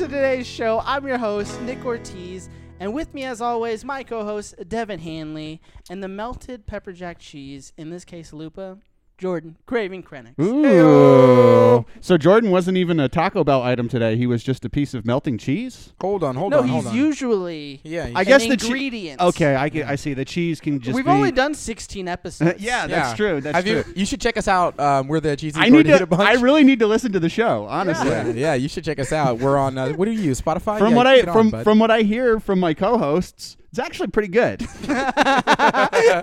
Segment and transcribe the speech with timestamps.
[0.00, 0.80] To today's show.
[0.86, 2.48] I'm your host, Nick Ortiz,
[2.78, 5.60] and with me, as always, my co host, Devin Hanley,
[5.90, 8.78] and the melted pepper jack cheese, in this case, Lupa,
[9.20, 10.32] Jordan, Craving Krennic.
[10.40, 11.84] Ooh.
[12.00, 14.16] So Jordan wasn't even a Taco Bell item today.
[14.16, 15.92] He was just a piece of melting cheese.
[16.00, 16.96] Hold on, hold No, on, hold he's on.
[16.96, 19.22] usually yeah, I an guess the che- ingredients.
[19.22, 20.14] Okay, I, get, I see.
[20.14, 21.10] The cheese can just We've be.
[21.10, 22.62] only done 16 episodes.
[22.62, 22.86] yeah, Yeah.
[22.86, 23.40] that's true.
[23.42, 23.84] That's Have true.
[23.86, 23.92] you?
[23.94, 24.80] You should check us out.
[24.80, 26.06] Um, we're the cheesy I need Gordita to.
[26.06, 26.22] bunch.
[26.22, 27.66] I really need to listen to the show.
[27.68, 28.08] Honestly.
[28.08, 29.38] Yeah, yeah, you should check us out.
[29.38, 29.76] We're on.
[29.76, 30.40] Uh, what do you use?
[30.40, 30.78] Spotify.
[30.78, 31.64] From Yeah, what I get on, from bud.
[31.64, 34.62] from what I hear from my co-hosts, it's actually pretty good.
[34.88, 36.22] yeah,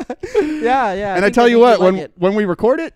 [0.94, 1.16] yeah.
[1.16, 2.12] and I think tell you what, like when it.
[2.16, 2.94] when we record it,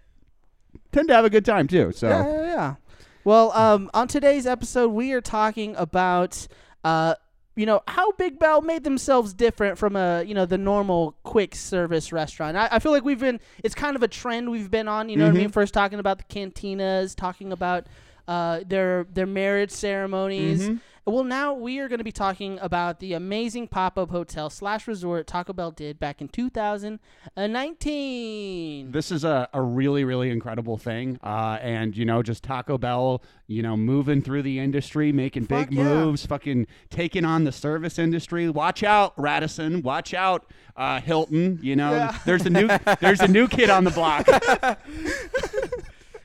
[0.92, 1.92] tend to have a good time too.
[1.94, 2.76] So Yeah, yeah, yeah.
[3.24, 6.48] Well, um, on today's episode, we are talking about,
[6.84, 7.14] uh,
[7.56, 11.54] you know, how Big Bell made themselves different from a, you know, the normal quick
[11.54, 12.58] service restaurant.
[12.58, 15.08] I, I feel like we've been, it's kind of a trend we've been on.
[15.10, 15.50] You know what I mean?
[15.50, 15.54] Mhm.
[15.54, 17.86] First talking about the cantinas, talking about
[18.28, 20.68] uh, their their marriage ceremonies.
[20.70, 20.80] Mhm.
[21.04, 24.88] Well, now we are going to be talking about the amazing pop up hotel slash
[24.88, 28.92] resort Taco Bell did back in 2019.
[28.92, 31.18] This is a, a really, really incredible thing.
[31.24, 35.70] Uh, and, you know, just Taco Bell, you know, moving through the industry, making Fuck
[35.70, 35.86] big yeah.
[35.86, 38.48] moves, fucking taking on the service industry.
[38.50, 39.82] Watch out, Radisson.
[39.82, 41.58] Watch out, uh, Hilton.
[41.64, 42.16] You know, Yeah.
[42.26, 42.68] there's a new
[43.00, 44.28] there's a new kid on the block.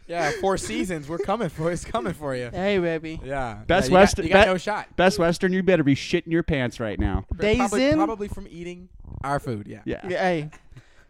[0.06, 1.08] yeah, Four Seasons.
[1.08, 1.70] We're coming for.
[1.72, 2.50] It's coming for you.
[2.50, 3.20] Hey, baby.
[3.24, 3.62] Yeah.
[3.66, 4.96] Best yeah, you West- Got, you got be- no shot.
[4.96, 7.24] Best Western, you better be shitting your pants right now.
[7.36, 7.96] Days probably, in.
[7.96, 8.88] probably from eating
[9.22, 9.66] our food.
[9.66, 9.80] Yeah.
[9.84, 10.00] Yeah.
[10.08, 10.50] Yeah, Hey.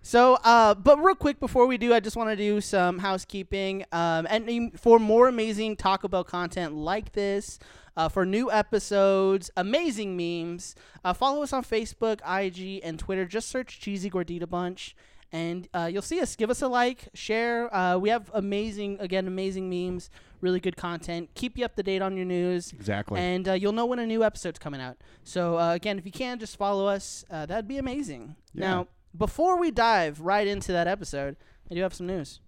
[0.03, 3.85] So, uh, but real quick before we do, I just want to do some housekeeping.
[3.91, 7.59] Um, and for more amazing Taco Bell content like this,
[7.97, 13.25] uh, for new episodes, amazing memes, uh, follow us on Facebook, IG, and Twitter.
[13.25, 14.95] Just search Cheesy Gordita Bunch,
[15.37, 16.35] and uh, you'll see us.
[16.35, 17.75] Give us a like, share.
[17.75, 20.09] Uh, we have amazing, again, amazing memes,
[20.41, 21.29] really good content.
[21.35, 22.73] Keep you up to date on your news.
[22.73, 23.21] Exactly.
[23.21, 24.97] And uh, you'll know when a new episode's coming out.
[25.25, 27.25] So uh, again, if you can, just follow us.
[27.31, 28.37] Uh, that'd be amazing.
[28.55, 28.61] Yeah.
[28.67, 31.37] Now, before we dive right into that episode,
[31.71, 32.41] I do have some news.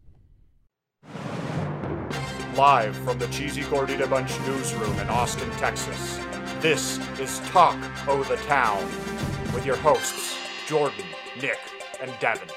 [2.56, 6.18] Live from the Cheesy Gordita Bunch newsroom in Austin, Texas.
[6.60, 7.78] This is Talk
[8.08, 8.82] O' the Town
[9.54, 11.04] with your hosts, Jordan,
[11.40, 11.58] Nick,
[12.00, 12.48] and Devin.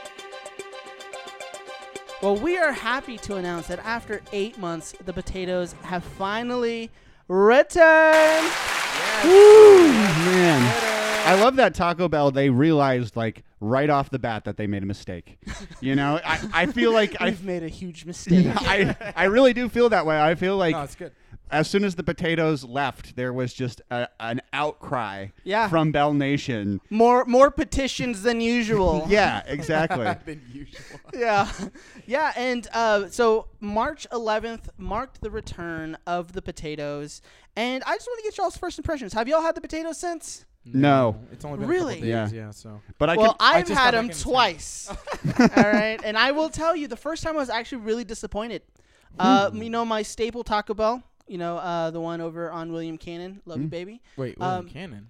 [2.22, 6.92] Well, we are happy to announce that after eight months, the potatoes have finally
[7.28, 8.46] returned.
[8.46, 9.26] Yes.
[9.26, 9.88] Woo,
[10.32, 10.88] man.
[11.26, 12.30] I love that Taco Bell.
[12.30, 15.40] They realized like right off the bat that they made a mistake.
[15.80, 18.48] You know, I, I feel like I, We've made a huge mistake.
[18.50, 20.20] I I really do feel that way.
[20.20, 21.12] I feel like No, it's good.
[21.52, 25.68] As soon as the potatoes left, there was just a, an outcry Yeah.
[25.70, 26.82] from Bell Nation.
[26.90, 29.06] more more petitions than usual.
[29.10, 30.06] Yeah, exactly.
[30.26, 30.82] Than usual.
[31.14, 31.50] yeah
[32.06, 37.22] yeah and uh, so march 11th marked the return of the potatoes
[37.56, 40.46] and i just want to get y'all's first impressions have y'all had the potatoes since
[40.64, 41.18] No.
[41.32, 41.94] It's only been Really?
[41.94, 42.34] a couple days.
[42.34, 42.46] Yeah.
[42.46, 42.52] yeah.
[42.52, 42.82] So.
[42.98, 44.32] but I well could, i've just had them back in town.
[44.34, 44.90] twice
[45.58, 48.62] all right and i will tell you the first time i was actually really disappointed
[49.20, 49.62] uh, Hmm.
[49.62, 53.42] you know my staple taco bell you know uh, the one over on william cannon
[53.46, 54.38] love you baby Wait.
[54.38, 55.08] William Um, Cannon.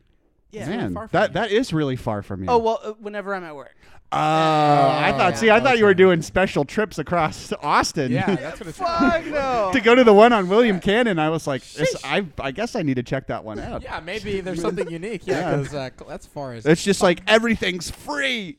[0.51, 1.33] yeah really man, far from that you.
[1.33, 2.49] that is really far from you.
[2.49, 3.75] oh well uh, whenever i'm at work
[4.13, 5.31] Oh, I thought.
[5.31, 5.35] yeah.
[5.35, 8.11] See, I thought you were doing special trips across Austin.
[8.11, 8.77] Yeah, that's what it's.
[8.77, 12.25] fuck no to go to the one on William Cannon, I was like, this, I
[12.37, 13.83] I guess I need to check that one out.
[13.83, 15.25] Yeah, maybe there's something unique.
[15.25, 15.55] Yeah, Yeah.
[15.59, 16.65] because uh, cl- that's far as.
[16.65, 18.57] It's just like everything's free.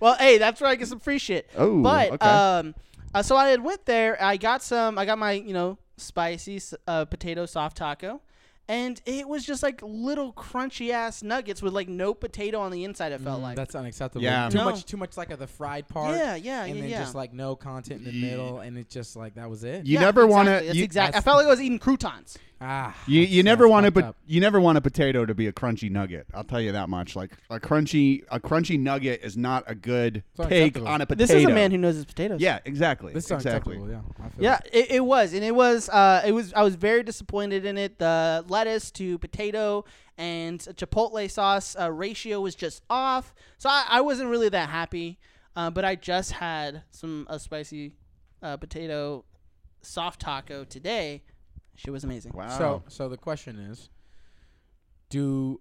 [0.00, 1.48] well, hey, that's where I get some free shit.
[1.56, 2.26] Oh, but okay.
[2.28, 2.74] um,
[3.14, 4.22] uh, so I had went there.
[4.22, 4.98] I got some.
[4.98, 8.20] I got my you know spicy uh, potato soft taco,
[8.68, 12.84] and it was just like little crunchy ass nuggets with like no potato on the
[12.84, 13.12] inside.
[13.12, 13.56] It felt Mm, like.
[13.56, 14.22] that's unacceptable.
[14.22, 14.48] Yeah.
[14.48, 14.64] Too No.
[14.66, 14.84] much.
[14.84, 16.16] Too much like of the fried part.
[16.16, 17.00] yeah, yeah, And yeah, then yeah.
[17.00, 19.84] just like no content in the middle, and it's just like that was it.
[19.84, 20.60] You Yeah, never want exactly.
[20.60, 20.66] to.
[20.68, 21.16] That's You, exact.
[21.16, 22.38] I felt like I was eating croutons.
[22.64, 22.96] Ah.
[23.08, 25.90] you, you never want to, but you never want a potato to be a crunchy
[25.90, 26.26] nugget.
[26.32, 27.16] I'll tell you that much.
[27.16, 30.88] Like a crunchy, a crunchy nugget is not a good It's take unacceptable.
[30.88, 31.26] on a potato.
[31.26, 32.40] This is a man who knows his potatoes.
[32.40, 33.12] Yeah, exactly.
[33.12, 33.76] This is exactly.
[33.76, 34.14] unacceptable.
[34.18, 34.24] Yeah.
[34.24, 34.74] I feel Yeah, it.
[34.74, 36.54] it, it was, and it was, uh, it was.
[36.54, 37.98] I was very disappointed in it.
[37.98, 39.84] The lettuce to potato
[40.16, 45.18] and chipotle sauce uh, ratio was just off, so I, I wasn't really that happy.
[45.56, 47.92] Uh, but I just had some a spicy
[48.42, 49.24] uh, potato
[49.82, 51.22] soft taco today.
[51.76, 52.32] She was amazing.
[52.34, 52.56] Wow.
[52.58, 53.88] So, so the question is,
[55.08, 55.60] do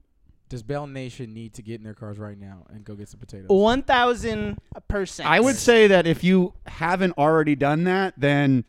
[0.50, 3.20] does Bell Nation need to get in their cars right now and go get some
[3.20, 3.48] potatoes?
[3.50, 5.30] One thousand percent.
[5.30, 8.66] I would say that if you haven't already done that, then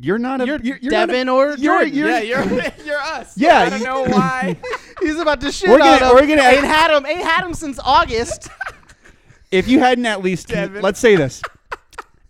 [0.00, 1.56] you're not a you're, you're, you're not a- Devin or you're-
[1.90, 1.94] Jordan.
[1.94, 2.44] you're- yeah, you're
[2.86, 3.36] you're us.
[3.36, 4.56] Yeah, I don't you- know why.
[5.02, 6.14] He's about to shit We're on gonna- him.
[6.14, 7.06] we're gonna- ain't had him.
[7.06, 8.48] Ain't had him since August.
[9.50, 10.82] if you hadn't at least con- Devin.
[10.82, 11.42] let's say this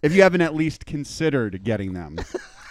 [0.02, 2.18] if you haven't at least considered getting them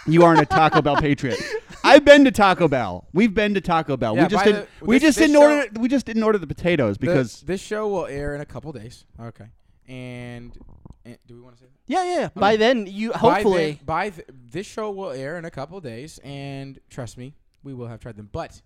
[0.06, 1.40] you aren't a taco bell patriot
[1.86, 3.06] I've been to Taco Bell.
[3.12, 4.16] We've been to Taco Bell.
[4.16, 4.68] Yeah, we just by didn't.
[4.80, 5.80] the- we this- just this didn't show- order.
[5.80, 8.72] We just didn't order the potatoes The- because this show will air in a couple
[8.72, 9.04] days.
[9.20, 9.44] Okay.
[9.86, 10.56] And,
[11.04, 11.78] and do we want to say that?
[11.86, 12.20] Yeah, yeah.
[12.20, 12.28] yeah.
[12.34, 13.72] By then, you hopefully.
[13.84, 17.34] by, then, by th- this show will air in a couple days, and trust me,
[17.62, 18.30] we will have tried them.
[18.32, 18.62] But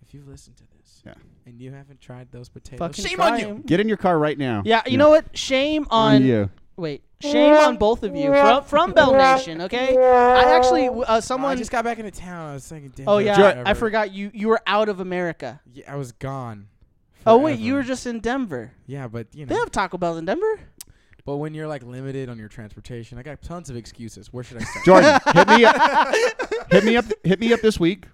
[0.00, 1.12] if you've listened to this Yeah.
[1.44, 3.48] and you haven't tried those potatoes, Fucking shame try on you.
[3.48, 3.60] 'em.
[3.62, 4.62] get in your car right now.
[4.64, 5.36] Yeah, you know what?
[5.36, 6.48] Shame On on you.
[6.76, 9.62] Wait, shame on both of you from from Bell Nation.
[9.62, 11.56] Okay, I actually uh, I someone.
[11.56, 12.50] just got back into town.
[12.50, 13.68] I was thinking, damn, oh yeah, whatever.
[13.68, 14.30] I forgot you.
[14.34, 15.60] You were out of America.
[15.72, 16.68] Yeah, I was gone.
[17.26, 18.72] Oh wait, you were just in Denver.
[18.86, 20.60] Yeah, but you know They know, have Taco Bell in Denver.
[21.24, 24.32] but when you're like limited on your transportation, I got tons of excuses.
[24.32, 24.84] Where should I start?
[24.84, 26.14] Jordan, hit me up.
[26.70, 27.04] hit me up.
[27.24, 28.06] Hit me up this week.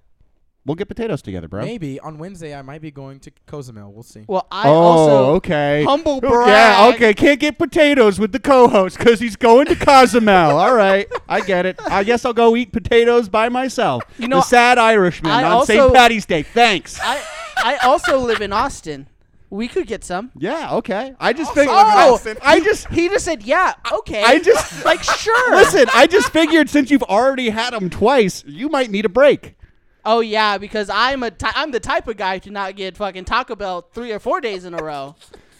[0.66, 1.64] We'll get potatoes together, bro.
[1.64, 3.92] Maybe on Wednesday I might be going to Cozumel.
[3.92, 4.24] We'll see.
[4.28, 5.84] Well, I oh, also okay.
[5.84, 7.14] humble oh, Yeah, okay.
[7.14, 10.58] Can't get potatoes with the co-host because he's going to Cozumel.
[10.58, 11.80] All right, I get it.
[11.90, 14.02] I guess I'll go eat potatoes by myself.
[14.18, 15.94] You know, the sad Irishman I on also- St.
[15.94, 16.42] Patty's Day.
[16.42, 17.00] Thanks.
[17.02, 17.22] I
[17.56, 19.06] I also live in Austin.
[19.48, 20.30] We could get some.
[20.36, 21.14] yeah, okay.
[21.18, 21.74] I just oh, figured.
[21.76, 22.86] Oh, I just.
[22.88, 25.56] He just said, "Yeah, okay." I just like sure.
[25.56, 25.86] listen.
[25.92, 29.56] I just figured since you've already had them twice, you might need a break.
[30.04, 33.24] Oh yeah, because I'm a ty- I'm the type of guy to not get fucking
[33.24, 35.14] Taco Bell three or four days in a row.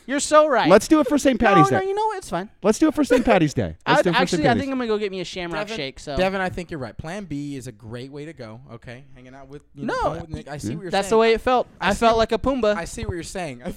[0.07, 0.69] You're so right.
[0.69, 1.39] Let's do it for St.
[1.39, 1.85] Patty's no, Day.
[1.85, 2.19] no, you know what?
[2.19, 2.51] It's fine.
[2.65, 3.25] Let's do it for St.
[3.25, 3.77] Patty's Day.
[3.87, 4.17] Let's I, do it for St.
[4.17, 4.61] actually, I Patty's.
[4.63, 6.01] think I'm gonna go get me a Shamrock Devin, shake.
[6.01, 6.97] So Devin, I think you're right.
[6.97, 8.61] Plan B is a great way to go.
[8.73, 10.49] Okay, hanging out with you know, No, going with Nick.
[10.49, 11.69] I see what you're that's the way it felt.
[11.81, 12.75] I, I see felt like a Pumbaa.
[12.75, 13.63] I see what you're saying.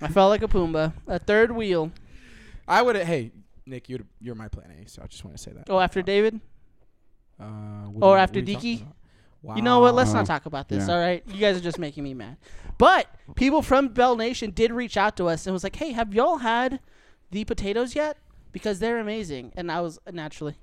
[0.00, 0.92] I felt like a Pumbaa.
[1.06, 1.90] A third wheel.
[2.68, 2.96] I would.
[2.96, 3.32] Hey,
[3.64, 4.88] Nick, you're you're my plan A.
[4.88, 5.70] So I just want to say that.
[5.70, 6.40] Oh, after David.
[7.40, 7.44] Uh,
[8.00, 8.42] Or after Diki.
[8.42, 8.86] are we talking Deaky?
[9.44, 9.56] about?
[9.56, 9.94] You know what?
[9.94, 10.16] Let's Wow.
[10.20, 10.86] not talk about this.
[10.86, 10.94] Yeah.
[10.94, 12.36] All right, you guys are just making me mad.
[12.78, 16.14] But people from Bell Nation did reach out to us and was like, "Hey, have
[16.14, 16.80] y'all had
[17.30, 18.16] the potatoes yet?
[18.52, 20.54] Because they're amazing." And I was naturally,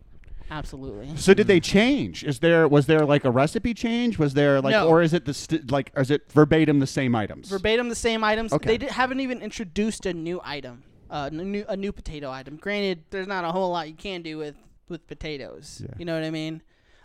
[0.50, 1.16] absolutely.
[1.18, 2.24] So did they change?
[2.24, 4.18] Is there was there like a recipe change?
[4.18, 4.88] Was there like No.
[4.88, 7.50] or is it the st- like is it verbatim the same items?
[7.50, 8.54] verbatim the same items.
[8.54, 8.68] Okay.
[8.68, 12.58] They di- haven't even introduced a new item, uh, n- new a new potato item.
[12.58, 14.56] Granted, there's not a whole lot you can do with
[14.90, 15.82] with potatoes.
[15.84, 15.94] Yeah.
[15.98, 16.62] You know what I mean?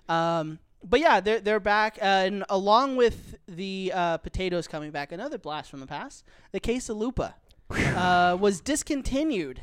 [0.08, 5.12] Um, but yeah, they're they're back, uh, and along with the uh, potatoes coming back,
[5.12, 7.34] another blast from the past, the quesalupa
[7.70, 9.62] uh, was discontinued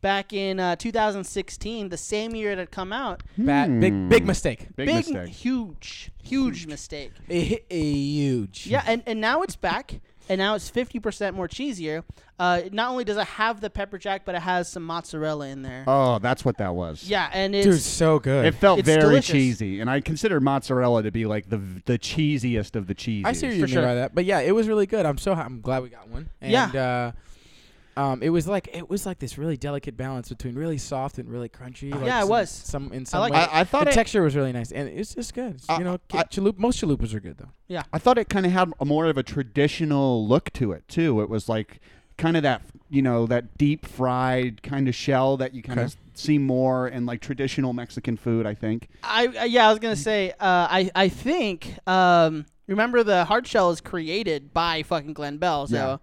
[0.00, 3.22] back in uh, 2016, the same year it had come out.
[3.36, 4.68] Bad, big, big mistake.
[4.76, 5.28] Big, Big, mistake.
[5.28, 7.12] huge, huge mistake.
[7.28, 8.66] A, a huge.
[8.66, 12.02] Yeah, and, and now it's back, and now it's fifty percent more cheesier.
[12.38, 15.62] Uh, not only does it have the pepper jack, but it has some mozzarella in
[15.62, 15.82] there.
[15.88, 17.02] Oh, that's what that was.
[17.08, 18.44] yeah, and it's dude, so good.
[18.46, 19.32] It felt It's very delicious.
[19.32, 23.24] cheesy, and I consider mozzarella to be like the the cheesiest of the cheese.
[23.26, 23.82] I see what you For mean sure.
[23.82, 25.04] by that, but yeah, it was really good.
[25.06, 26.28] I'm so ha- I'm glad we got one.
[26.40, 26.66] And, Yeah.
[27.12, 27.12] Uh,
[27.98, 31.28] um, it was like it was like this really delicate balance between really soft and
[31.28, 31.92] really crunchy.
[31.92, 32.50] Like Yeah, it some- was.
[32.50, 33.38] Some in some like way.
[33.40, 33.94] I, I thought the it.
[33.94, 35.56] texture was really nice, and it's just good.
[35.56, 37.50] It's, I- you know, I- chalup, most chalupas are good though.
[37.66, 40.86] Yeah, I thought it kind of had a more of a traditional look to it
[40.88, 41.20] too.
[41.20, 41.80] It was like
[42.16, 45.86] kind of that you know that deep fried kind of shell that you kind of
[45.86, 45.96] Okay.
[46.14, 48.46] see more in like traditional Mexican food.
[48.46, 48.88] I think.
[49.02, 50.30] I, I yeah, I was gonna say.
[50.32, 51.74] Uh, I I think.
[51.88, 55.74] Um, remember the hard shell is created by fucking Glenn Bell, so.
[55.76, 55.96] Yeah.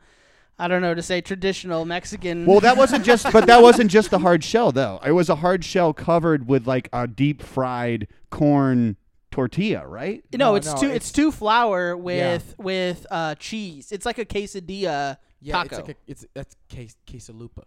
[0.57, 2.45] I don't know to say traditional Mexican.
[2.45, 4.99] Well, that wasn't just, but that wasn't just the hard shell though.
[5.05, 8.95] It was a hard shell covered with like a deep fried corn
[9.31, 10.23] tortilla, right?
[10.33, 10.85] no, No, it's no, two.
[10.87, 13.91] It's, it's- two flour with with uh, cheese.
[13.91, 15.65] It's like a quesadilla Yeah, taco.
[15.77, 17.63] it's like a, it's that's quesalupa.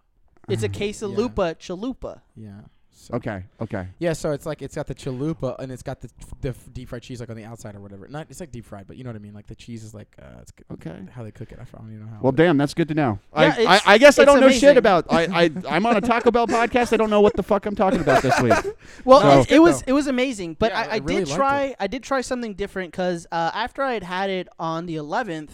[0.49, 2.23] It's a quesalupa chalupa.
[2.35, 2.61] Yeah.
[3.01, 3.15] So.
[3.15, 3.87] Okay, okay.
[4.01, 7.03] Yeah, so it's like it's got the chalupa and it's got the the deep fried
[7.03, 8.09] cheese like on the outside or whatever.
[8.09, 9.35] Not it's like deep fried, but you know what I mean.
[9.35, 10.65] Like the cheese is like uh, it's good.
[10.73, 10.99] Okay.
[11.13, 12.19] How they cook it, I don't even know how.
[12.21, 13.21] Well, damn, that's good to know.
[13.37, 15.07] Yeah, I, I, I guess I don't know shit about.
[15.11, 16.93] I, I I'm on a Taco Bell podcast.
[16.93, 18.55] I don't know what the fuck I'm talking about this week.
[19.05, 21.29] Well, So- it, it was it was amazing, but Yeah, I, I I, really did
[21.29, 24.87] liked try I did try something different because uh, after I had had it on
[24.87, 25.51] the 11th,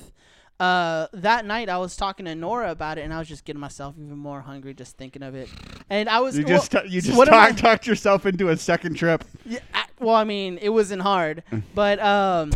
[0.61, 3.61] uh, that night I was talking to Nora about it, and I was just getting
[3.61, 5.49] myself even more hungry just thinking of it.
[5.91, 8.49] And I was You well, just t- you just what am I- talked yourself into
[8.49, 9.25] a second trip.
[9.45, 11.43] Yeah, I, well, I mean, it wasn't hard,
[11.75, 12.53] but um,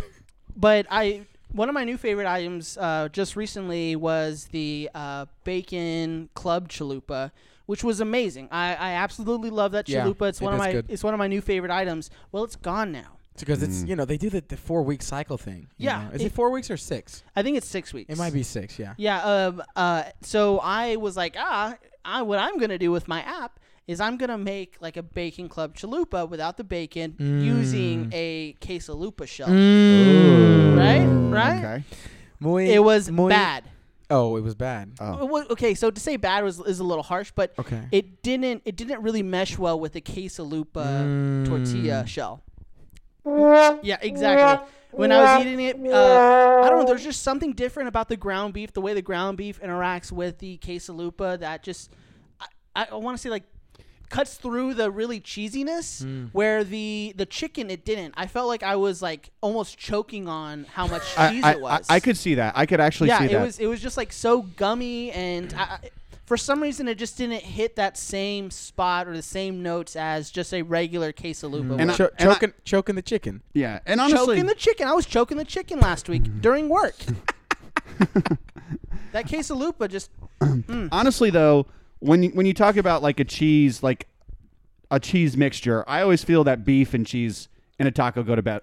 [0.55, 6.29] but I one of my new favorite items uh, just recently was the uh, bacon
[6.35, 7.31] club chalupa,
[7.65, 8.47] which was amazing.
[8.51, 10.29] I, I absolutely love that Yeah, chalupa.
[10.29, 10.85] it's it one of my good.
[10.89, 12.09] it's one of my new favorite items.
[12.31, 13.17] Well, it's gone now.
[13.39, 13.87] Because it's Mm.
[13.89, 15.67] you know they do the, the four week cycle thing.
[15.77, 16.09] you Yeah, know.
[16.15, 17.23] Is it- it, four weeks or six?
[17.35, 18.11] I think it's six weeks.
[18.13, 18.77] It might be six.
[18.79, 18.93] Yeah.
[18.97, 19.21] Yeah.
[19.23, 19.63] Um.
[19.75, 20.03] Uh.
[20.21, 24.17] So I was like, ah, I, what I'm gonna do with my app is I'm
[24.17, 28.13] gonna make like a bacon club chalupa without the bacon, using Mm.
[28.13, 29.47] a quesalupa shell.
[29.49, 30.77] Mm.
[30.77, 31.05] Right.
[31.05, 31.59] Right.
[31.59, 31.83] Okay.
[32.39, 33.63] Muy, It was muy- bad.
[34.11, 34.93] Oh, it was bad.
[34.99, 35.37] Oh.
[35.37, 37.81] It okay, so to say bad was is a little harsh, but Okay.
[37.91, 42.41] it didn't it didn't really mesh well with the quesalupa tortilla shell.
[43.83, 44.67] Yeah, exactly.
[44.91, 46.85] When I was eating it, uh, I don't know.
[46.85, 50.39] There's just something different about the ground beef, the way the ground beef interacts with
[50.39, 51.91] the quesalupa that just,
[52.75, 53.43] I, I want to say like,
[54.09, 56.29] cuts through the really cheesiness.
[56.31, 58.15] Where the the chicken, it didn't.
[58.17, 61.61] I felt like I was like almost choking on how much cheese I, I, it
[61.61, 61.85] was.
[61.89, 62.53] I, I could see that.
[62.57, 63.45] I could actually yeah, see it that.
[63.45, 65.89] was it was just like so gummy and I, I-
[66.29, 70.29] for some reason it just didn't hit that same spot or the same notes as
[70.29, 71.71] just a regular quesalupa.
[71.79, 71.89] And would.
[71.89, 73.41] I- Cho- and I- choking, choking the chicken.
[73.53, 74.87] yeah, and honestly, choking the chicken.
[74.87, 76.39] I was choking the chicken last week mm-hmm.
[76.39, 76.95] during work.
[79.11, 80.87] that quesalupa just mm.
[80.91, 81.65] honestly though,
[81.97, 84.07] when you, when you talk about like a cheese, like
[84.91, 88.43] a cheese mixture, I always feel that beef and cheese in a taco go to
[88.43, 88.59] be-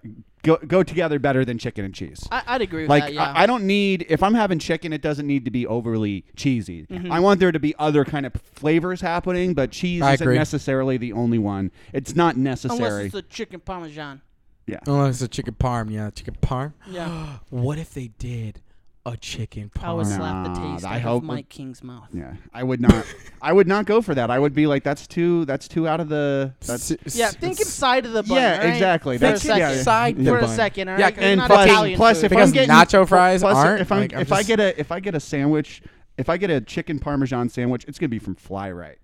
[0.47, 2.27] go go together better than chicken and cheese.
[2.31, 3.13] I, I'd agree with like that.
[3.13, 3.33] Yeah.
[3.33, 6.87] I, I don't need if I'm having chicken, it doesn't need to be overly cheesy.
[6.87, 7.13] Mm-hmm.
[7.13, 10.39] I want there to be other kind of flavors happening, but cheese I isn't agree.
[10.39, 11.71] necessarily the only one.
[11.93, 12.89] It's not necessary.
[12.89, 14.23] Unless it's a chicken parmesan.
[14.67, 14.79] yeah.
[14.87, 15.91] Unless it's a chicken parm.
[15.91, 16.73] Yeah, chicken parm.
[16.89, 17.39] Yeah.
[17.51, 18.61] What if they did
[19.07, 19.87] a chicken parmesan.
[19.87, 20.17] I would parm?
[20.17, 22.09] slap the Nah, taste I out hope- of Mike King's mouth.
[22.13, 23.07] Yeah, I would not.
[23.41, 24.31] I would not go for that.
[24.31, 25.45] I would be like, that's too.
[25.45, 26.53] That's too out of the.
[26.67, 28.37] That's Yeah, think s- inside of the bun.
[28.37, 28.67] yeah, all right?
[28.75, 29.19] exactly.
[29.19, 29.59] For a second.
[29.61, 29.83] yeah, yeah.
[29.83, 30.25] Side Yeah.
[30.25, 30.57] the For a bun.
[30.57, 31.15] second, all Yeah, right?
[31.15, 32.25] 'Cause and not plus, Italian plus food.
[32.27, 33.81] if I'm Because getting nacho fries plus aren't.
[33.81, 35.83] if I'm like, I'm if I just- get a if I get a sandwich,
[36.19, 38.99] if I get a chicken parmesan sandwich, it's gonna be from Fly Right.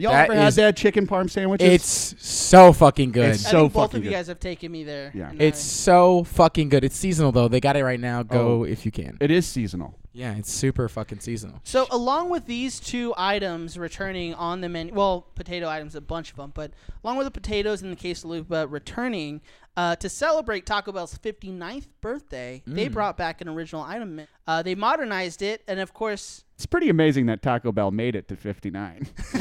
[0.00, 1.68] Y'all That ever had is- that chicken parm sandwiches?
[1.68, 3.30] It's so fucking good.
[3.34, 4.16] It's I so think both fucking of you good.
[4.16, 5.10] guys have taken me there.
[5.14, 5.30] Yeah.
[5.30, 6.84] and It's I- so fucking good.
[6.84, 7.48] It's seasonal though.
[7.48, 8.20] They got it right now.
[8.20, 8.24] Oh.
[8.24, 8.64] Go Oh.
[8.64, 9.16] if you can.
[9.20, 9.94] it is seasonal.
[10.12, 11.60] Yeah, it's super fucking seasonal.
[11.62, 16.30] So along with these two items returning on the menu, well, potato items, a bunch
[16.32, 16.72] of them, but
[17.04, 19.40] along with the potatoes and the quesalupa returning
[19.76, 22.92] uh, to celebrate Taco Bell's 59th birthday, they Mm.
[22.92, 24.20] brought back an original item.
[24.46, 28.28] Uh, they modernized it, and of course, It's pretty amazing that Taco Bell made it
[28.28, 29.06] to 59.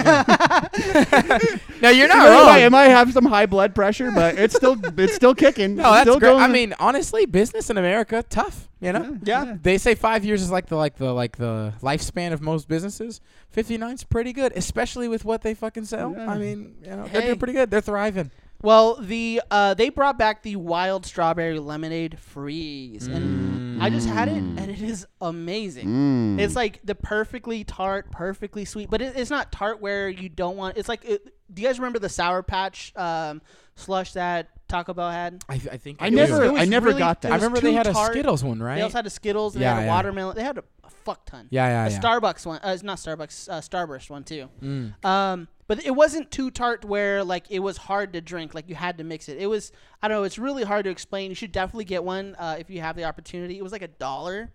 [1.82, 2.46] No, you're not You know, wrong.
[2.46, 5.76] might, it might have some high blood pressure, but it's still it's still kicking.
[5.76, 6.36] no, that's still great.
[6.36, 8.68] I mean, honestly, business in America tough.
[8.82, 9.18] You know.
[9.24, 9.56] Yeah.
[9.62, 13.22] They say five years is like the like the like the lifespan of most businesses.
[13.56, 16.14] 59's pretty good, especially with what they fucking sell.
[16.16, 16.30] Yeah.
[16.30, 17.12] I mean, you know, Hey.
[17.12, 17.72] they're doing pretty good.
[17.72, 18.32] They're thriving.
[18.62, 24.28] Well, the uh, they brought back the wild strawberry lemonade freeze, and I just had
[24.28, 25.88] it, and it is amazing.
[25.88, 26.40] Mm.
[26.42, 30.58] It's like the perfectly tart, perfectly sweet, but it, it's not tart where you don't
[30.58, 30.78] want.
[30.78, 33.42] It's like, it, do you guys remember the Sour Patch um,
[33.76, 35.44] slush that Taco Bell had?
[35.48, 37.32] I, I think I it never- was- it was I never really- got that.
[37.32, 37.94] I remember they too had a.
[37.96, 38.76] Skittles one, right?
[38.76, 39.54] They also had a Skittles.
[39.54, 39.92] They Yeah, had a yeah.
[39.94, 40.36] watermelon.
[40.36, 41.48] They had a, a fuck ton.
[41.50, 42.00] yeah, yeah, a yeah.
[42.02, 42.60] Starbucks one.
[42.62, 43.48] Uh, it's not Starbucks.
[43.50, 44.50] Uh, Starburst one too.
[44.62, 45.06] Mm.
[45.06, 48.54] Um, but it wasn't too tart where like it was hard to drink.
[48.56, 49.38] Like you had to mix it.
[49.38, 49.72] It was
[50.02, 50.24] I don't know.
[50.24, 51.30] It's really hard to explain.
[51.30, 53.58] You should definitely get one uh, if you have the opportunity.
[53.58, 54.50] It was like a dollar.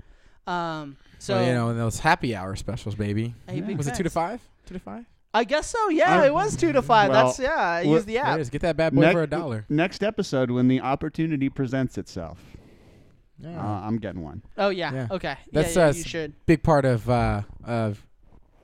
[0.47, 3.35] Um, so well, you know, and those happy hour specials, baby.
[3.49, 4.41] Hey, big Was it two to five?
[4.67, 5.05] Two to five?
[5.33, 5.89] I guess so.
[5.89, 7.11] Yeah, Um, it was two to five.
[7.11, 7.55] well, That's yeah.
[7.55, 8.39] I well, used the app.
[8.39, 8.51] it is.
[8.51, 9.65] Get that bad boy Nec- for a dollar.
[9.69, 12.39] Next episode, when the opportunity presents itself,
[13.41, 13.59] Yeah.
[13.59, 14.43] uh, I'm getting one.
[14.59, 14.93] Oh yeah.
[14.93, 15.07] Yeah.
[15.11, 15.37] Okay.
[15.53, 16.47] That's, yeah, yeah, uh, you should.
[16.47, 18.05] Big part of uh, of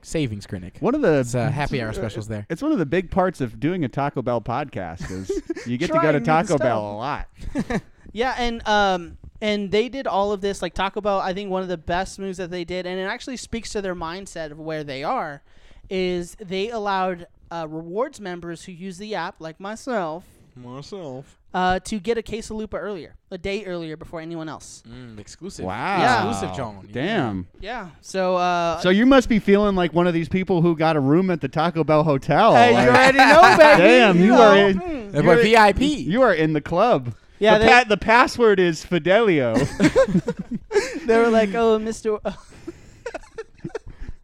[0.03, 0.77] savings clinic.
[0.79, 2.45] One of the It's uh, happy hour specials there.
[2.49, 5.29] It's one of the big parts of doing a Taco Bell podcast is
[5.65, 6.57] you get to go to Taco.
[6.57, 7.27] Bell a lot.
[8.13, 11.19] Yeah, and um, and they did all of this like Taco Bell.
[11.19, 13.81] I think one of the best moves that they did, and it actually speaks to
[13.81, 15.41] their mindset of where they are,
[15.89, 21.37] is they allowed uh, rewards members who use the app, like myself, Myself.
[21.53, 24.83] uh, to get a quesalupa earlier, a day earlier before anyone else.
[24.87, 25.65] Mm, exclusive.
[25.65, 25.97] Wow.
[25.99, 26.29] Yeah.
[26.29, 26.87] Exclusive, John.
[26.91, 27.47] Damn.
[27.59, 27.89] Yeah.
[28.01, 28.35] So.
[28.37, 31.29] Uh, So you must be feeling like one of these people who got a room
[31.29, 32.53] at the Taco Bell hotel.
[32.55, 33.81] hey, Like, you already know, baby.
[33.81, 34.41] Damn, you know.
[34.41, 35.11] are in- Hmm.
[35.11, 35.81] They're You're- VIP.
[35.81, 37.13] You are in the club.
[37.39, 39.55] Yeah, the, they- pa- the password is Fidelio.
[41.05, 42.19] they were like, "Oh, Mister."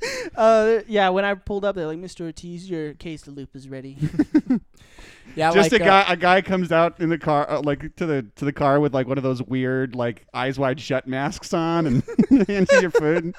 [0.36, 1.10] uh, yeah.
[1.10, 2.22] When I pulled up, they're like, "Mr.
[2.22, 3.98] Ortiz, your quesalupa is ready."
[5.36, 7.96] yeah, Just like, a uh, guy, a guy comes out in the car, uh, like
[7.96, 11.08] to the to the car with like one of those weird like eyes wide shut
[11.08, 12.04] masks on, and
[12.48, 13.36] hands you your food.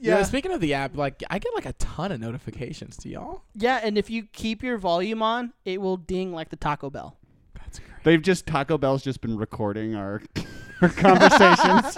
[0.00, 0.22] yeah.
[0.22, 3.42] Speaking of the app, like I get like a ton of notifications to y'all.
[3.54, 7.16] Yeah, and if you keep your volume on, it will ding like the Taco Bell.
[7.54, 8.04] That's great.
[8.04, 10.49] They've just Taco Bell's just been recording our our
[10.96, 11.96] conversations.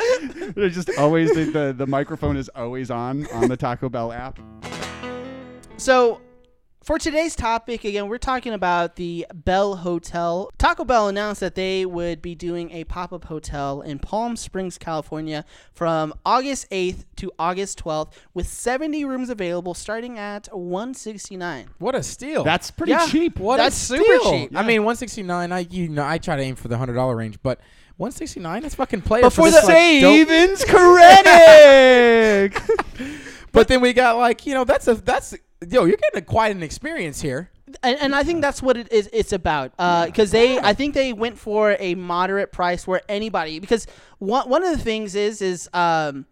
[0.55, 4.39] They're just always the, the the microphone is always on on the Taco Bell app.
[5.77, 6.21] So,
[6.85, 10.51] for today's topic, again, we're talking about the Bell Hotel.
[10.59, 14.79] Taco Bell announced that they would be doing a pop up hotel in Palm Springs,
[14.79, 21.95] California from August 8th to August 12th with 70 rooms available starting at 169 What
[21.95, 22.43] a steal.
[22.45, 23.07] That's pretty Yeah.
[23.07, 23.39] cheap.
[23.39, 24.33] what that's a super steal.
[24.33, 24.57] cheap.
[24.57, 25.53] I mean, 169.
[25.53, 27.61] I you know I try to aim for the hundred dollar range, but
[28.03, 28.63] 169.
[28.63, 32.53] That's fucking player But for for this, the like, dope- Savings Credit.
[33.53, 35.35] But then we got like you know that's a that's
[35.69, 37.51] yo you're getting a, quite an experience here.
[37.83, 39.11] and, and I think that's what it is.
[39.13, 39.73] It's about
[40.07, 43.87] because they, I think they went for a moderate price where anybody because
[44.19, 46.25] one one of the things is is um,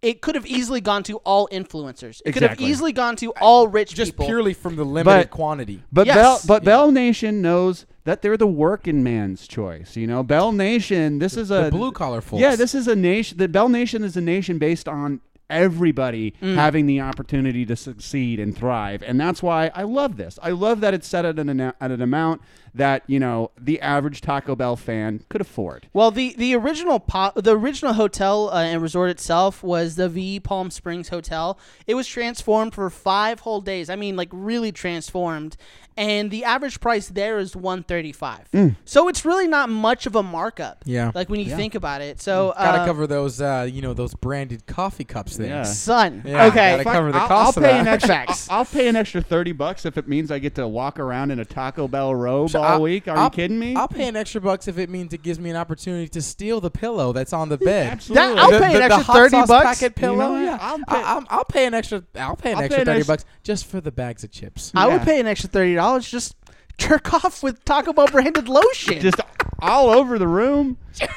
[0.00, 2.22] it could have easily gone to all influencers.
[2.24, 3.96] It could have easily gone to all rich people.
[4.04, 4.24] Just people.
[4.26, 5.82] purely from the limited But- quantity.
[5.92, 6.16] But Yes.
[6.16, 6.66] Bell, but Yeah.
[6.66, 9.96] Bell Nation knows that they're the working man's choice.
[9.96, 11.18] You know, Bell Nation.
[11.18, 12.40] This is a blue collar folks.
[12.40, 13.38] Yeah, this is a nation.
[13.38, 15.20] The Bell Nation is a nation based on
[15.54, 16.54] everybody Mm.
[16.56, 20.38] having the opportunity to succeed and thrive, and that's why I love this.
[20.42, 22.42] I love that it's set at an at an amount
[22.74, 25.88] that you know the average Taco Bell fan could afford.
[25.92, 30.40] Well, the the original po- the original hotel uh, and resort itself was the V
[30.40, 31.58] Palm Springs Hotel.
[31.86, 33.88] It was transformed for five whole days.
[33.88, 35.56] I mean, like really transformed.
[35.96, 38.48] And the average price there is one thirty five.
[38.84, 40.82] So it's really not much of a markup.
[40.84, 41.12] Yeah.
[41.14, 42.20] Like when you think about it.
[42.20, 45.50] So Gotta uh, cover those, uh, you know, those branded coffee cups things.
[45.50, 45.62] Yeah.
[45.64, 46.22] son.
[46.24, 46.70] Yeah, okay.
[46.82, 47.80] gotta cover the I'll, cost I'll of pay that.
[47.80, 48.08] an extra.
[48.14, 48.48] Facts.
[48.50, 51.30] I'll, I'll pay an extra thirty bucks if it means I get to walk around
[51.30, 53.08] in a Taco Bell robe So all I'll- week.
[53.08, 53.74] Are I'll- you kidding me?
[53.76, 56.60] I'll pay an extra bucks if it means it gives me an opportunity to steal
[56.60, 57.92] the pillow that's on the bed.
[57.92, 58.34] Absolutely.
[58.34, 59.64] That- I'll the, pay an the- the extra hot 30 sauce bucks.
[59.80, 60.32] Packet You know pillow.
[60.32, 60.42] what?
[60.44, 62.04] yeah, I'll I, pay- I'll, I'll pay an extra.
[62.16, 64.30] I'll pay an I'll extra pay an thirty ex- bucks just for the bags of
[64.30, 64.72] chips.
[64.74, 65.04] I would Yeah.
[65.04, 66.36] pay an extra thirty dollars just
[66.78, 69.00] jerk off with Taco Bell branded lotion.
[69.00, 69.20] just
[69.60, 70.76] all over the room.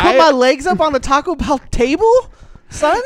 [0.00, 2.30] put I- my legs up on the Taco Bell table,
[2.70, 3.00] son.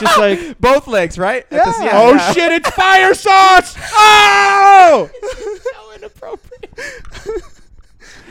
[0.00, 1.44] just like Both legs, right?
[1.50, 1.90] At the- Yeah.
[1.94, 2.52] Oh shit!
[2.52, 3.76] It's fire sauce!
[3.92, 5.10] Oh!
[5.74, 6.74] so inappropriate.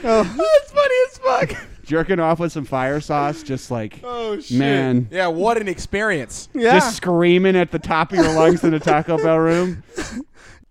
[0.01, 0.21] Oh.
[0.21, 1.17] oh That's funny as
[1.57, 1.67] fuck.
[1.83, 4.57] Jerking off with some fire sauce, just like Oh shit.
[4.57, 5.09] Man.
[5.11, 6.47] Yeah, what an experience.
[6.53, 6.71] yeah.
[6.79, 9.83] just screaming at the top of your lungs in a Taco Bell room.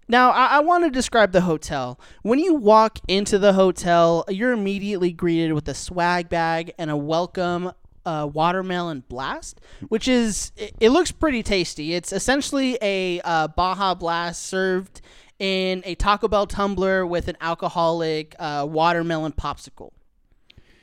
[0.09, 2.01] Now, I, I want to describe the hotel.
[2.23, 6.97] When you walk into the hotel, you're immediately greeted with a swag bag and a
[6.97, 7.73] welcome
[8.07, 11.93] uh, watermelon blast, which is, it, it looks pretty tasty.
[11.93, 15.03] It's essentially a uh, Baja Blast served
[15.39, 19.91] in a Taco Bell tumbler with an alcoholic uh, watermelon popsicle.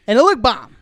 [0.05, 0.77] And it looked bomb.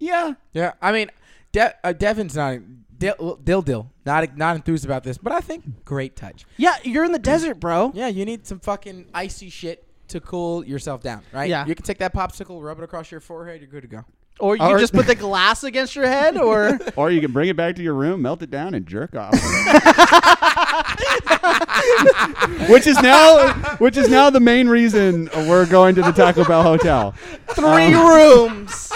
[0.00, 0.34] Yeah.
[0.52, 1.10] Yeah, I mean,
[1.52, 2.58] De- uh, Devin's not
[3.04, 6.44] Dill, Dill Dill not not enthused about this, but I think great touch.
[6.56, 7.92] Yeah, you're in the desert, bro.
[7.94, 11.48] Yeah, you need some fucking icy shit to cool yourself down, right?
[11.48, 11.66] Yeah.
[11.66, 14.04] you can take that popsicle, rub it across your forehead, you're good to go.
[14.40, 17.48] Or you Or- just put the glass against your head, or Or you can bring
[17.48, 19.32] it back to your room, melt it down, and jerk off.
[22.68, 26.62] which is now, which is now the main reason we're going to the Taco Bell
[26.62, 27.12] hotel.
[27.48, 28.92] three um, rooms.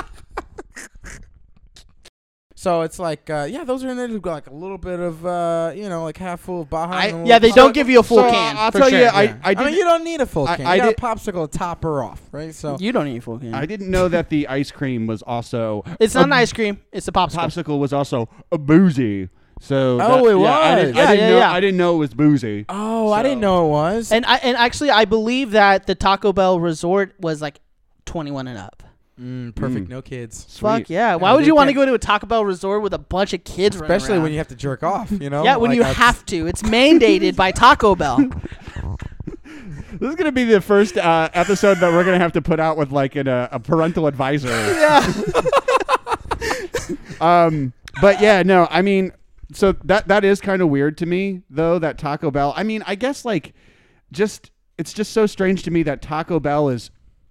[2.59, 4.09] So it's like, uh, yeah, those are in there.
[4.09, 6.93] We've got like a little bit of, uh, you know, like half full of Baja.
[6.93, 8.57] I- Yeah, they pop- don't give you a full So, can.
[8.57, 8.99] I'll for tell sure.
[8.99, 9.37] you, I, Yeah.
[9.45, 10.67] I, I mean, you don't need a full I- can.
[10.67, 12.53] I you got did- a popsicle to top her off, right?
[12.53, 13.55] So You don't need a full can.
[13.55, 16.81] I didn't know that the ice cream was also It's not an ice cream.
[16.91, 17.45] It's a popsicle.
[17.45, 19.29] popsicle was also a boozy.
[19.61, 20.83] So Oh, that- it yeah, I was.
[20.85, 21.39] didn't, Yeah, I didn't yeah, know.
[21.39, 21.53] yeah.
[21.53, 22.65] I didn't know it was boozy.
[22.69, 24.11] Oh, I didn't know it was.
[24.11, 27.61] And I and actually I believe that the Taco Bell resort was like
[28.05, 28.83] 21 and up.
[29.21, 29.91] Mm, perfect, Mm.
[29.91, 30.45] no kids.
[30.59, 31.15] Fuck yeah!
[31.17, 33.33] Why Yeah, would you want to go to a Taco Bell resort with a bunch
[33.33, 35.45] of kids Especially when you have to jerk off, you know?
[35.49, 36.47] yeah, when Like, you that's- have to.
[36.47, 38.19] It's mandated by Taco Bell.
[40.01, 42.77] This is gonna be the first uh, episode that we're gonna have to put out
[42.77, 44.51] with like an, uh, a parental advisory.
[44.53, 45.01] yeah.
[47.21, 49.13] um, but yeah, no, I mean,
[49.53, 51.79] so that that is kind of weird to me though.
[51.79, 52.53] That Taco Bell.
[52.57, 53.55] I mean, I guess like,
[54.13, 56.91] just it's just so strange to me that Taco Bell is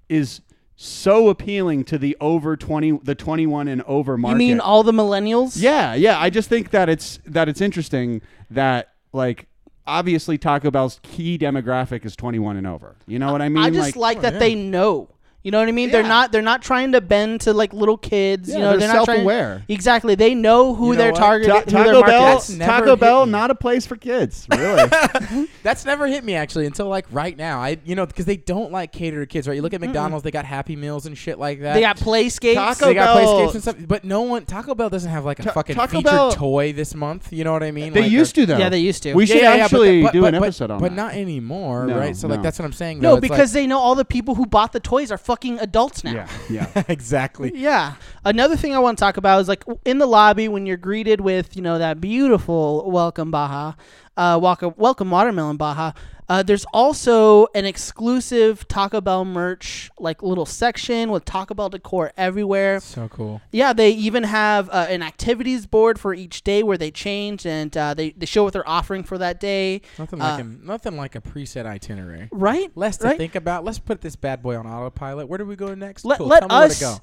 [0.09, 0.41] is
[0.79, 4.33] so appealing to the over twenty, the twenty one and over market.
[4.33, 5.59] You mean all the millennials?
[5.59, 6.19] Yeah, yeah.
[6.19, 9.47] I just think that it's that it's interesting that like
[9.87, 12.95] obviously Taco Bell's key demographic is 21 and over.
[13.07, 13.63] You know what I mean?
[13.63, 14.39] I just like, oh, that yeah.
[14.39, 15.09] they know.
[15.43, 15.91] You know what I mean?
[15.91, 16.33] They're not.
[16.33, 18.49] They're not trying to bend to like little kids.
[18.49, 19.63] Yeah, you know, they're not trying- self-aware.
[19.69, 20.15] Exactly.
[20.15, 21.53] They know who You know they're targeting.
[21.53, 22.47] Ta- who their Taco market Bell, is.
[22.47, 23.31] That's never Taco Bell, me.
[23.31, 24.45] not a place for kids.
[24.57, 25.47] Really?
[25.63, 27.59] That's never hit me actually until like right now.
[27.61, 29.53] I you know because they don't like cater to kids, right?
[29.53, 31.75] You look at McDonald's, they got Happy Meals and shit like that.
[31.75, 32.55] They got play skates.
[32.57, 35.39] Taco they got Bell- playscapes and stuff, but no one Taco Bell doesn't have like
[35.39, 37.31] a Ta- fucking Taco featured Bell- toy this month.
[37.31, 37.93] You know what I mean?
[37.93, 38.57] they Like, used to though.
[38.57, 39.13] Yeah, they used to.
[39.13, 41.13] We Yeah, should yeah, yeah, actually the- but- do but- an episode on but not
[41.13, 42.15] anymore, right?
[42.17, 42.99] So like that's what I'm saying.
[42.99, 46.13] No, because they know all the people who bought the toys are fucking adults now.
[46.13, 46.83] Yeah, yeah.
[46.87, 47.51] exactly.
[47.55, 47.95] Yeah.
[48.23, 51.21] Another thing I want to talk about is like in the lobby when you're greeted
[51.21, 53.73] with you know that beautiful welcome Baja,
[54.15, 55.93] uh, welcome welcome watermelon Baja.
[56.29, 62.11] Uh, there's also an exclusive Taco Bell merch like little section with Taco Bell decor
[62.17, 62.79] everywhere.
[62.81, 63.41] So cool.
[63.51, 67.75] Yeah, they even have uh, an activities board for each day where they change and
[67.77, 69.81] uh, they they show what they're offering for that day.
[69.97, 72.27] Nothing Uh, like a, nothing like a preset itinerary.
[72.31, 72.71] Right.
[72.75, 73.17] Less to right?
[73.17, 73.63] think about.
[73.63, 75.27] Let's put this bad boy on autopilot.
[75.29, 76.03] Where do we go next?
[76.03, 76.27] Let- cool.
[76.27, 76.97] let Tell me where to us- go.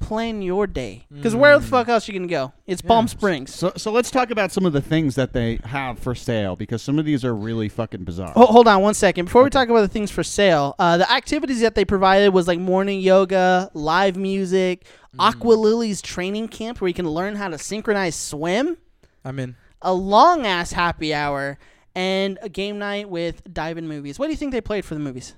[0.00, 2.52] Plan your day because where the fuck else you gonna go?
[2.66, 3.54] It's Palm Springs.
[3.54, 6.80] So, so let's talk about some of the things that they have for sale because
[6.82, 8.32] some of these are really fucking bizarre.
[8.32, 9.26] Ho- hold on one second.
[9.26, 12.48] Before we talk about the things for sale, uh, the activities that they provided was
[12.48, 14.86] like morning yoga, live music,
[15.18, 18.76] Aqualillies training camp where you can learn how to synchronize swim,
[19.24, 19.56] I'm in.
[19.82, 21.58] a long ass happy hour,
[21.94, 24.18] and a game night with dive-in movies.
[24.18, 25.34] What do you think they played for the movies?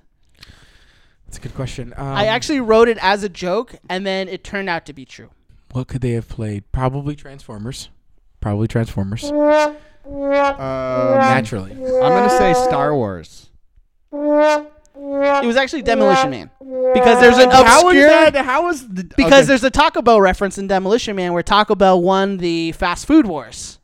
[1.31, 1.93] That's a good question.
[1.95, 5.05] Um, I actually wrote it as a joke, and then it turned out to be
[5.05, 5.29] true.
[5.71, 6.69] what could they have played?
[6.73, 7.87] Probably Transformers.
[8.41, 9.23] Probably Transformers.
[9.31, 11.71] Um, Naturally.
[11.71, 13.49] I'm gonna say Star Wars.
[14.11, 14.67] It
[15.45, 17.65] was actually Demolition Man because there's an obscure.
[17.65, 18.43] How is obscure that?
[18.43, 19.45] How is the because okay.
[19.45, 23.25] there's a Taco Bell reference in Demolition Man where Taco Bell won the fast food
[23.25, 23.79] wars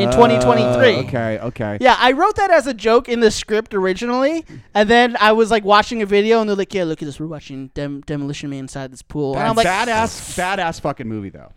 [0.00, 1.08] in Uh, 2023.
[1.08, 1.78] Okay, okay.
[1.80, 5.50] Yeah, I wrote that as a joke in the script originally, and then I was
[5.50, 7.20] like watching a video, and they're like, "Yeah, look at this.
[7.20, 11.30] We're watching Dem- Demolition Man inside this pool." And I'm like, badass, badass fucking movie
[11.30, 11.52] though.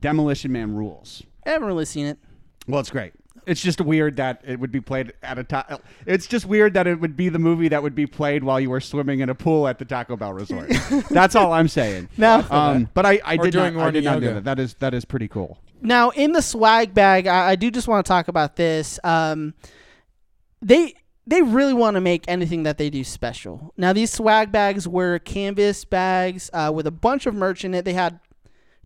[0.00, 1.22] Demolition Man rules.
[1.46, 2.18] I haven't really seen it.
[2.66, 3.12] Well, it's great.
[3.46, 5.76] It's just weird that it would be played at a time.
[6.06, 8.70] It's just weird that it would be the movie that would be played while you
[8.70, 10.70] were swimming in a pool at the Taco Bell resort.
[11.10, 12.08] That's all I'm saying.
[12.16, 12.42] No.
[12.50, 14.34] Um, but I, I did not, I did morning not do yoga.
[14.36, 14.44] that.
[14.44, 15.58] That is that is pretty cool.
[15.84, 18.98] Now, in the swag bag, I, I do just want to talk about this.
[19.04, 19.54] Um,
[20.62, 20.94] they
[21.26, 23.72] they really want to make anything that they do special.
[23.76, 27.84] Now, these swag bags were canvas bags uh, with a bunch of merch in it.
[27.84, 28.18] They had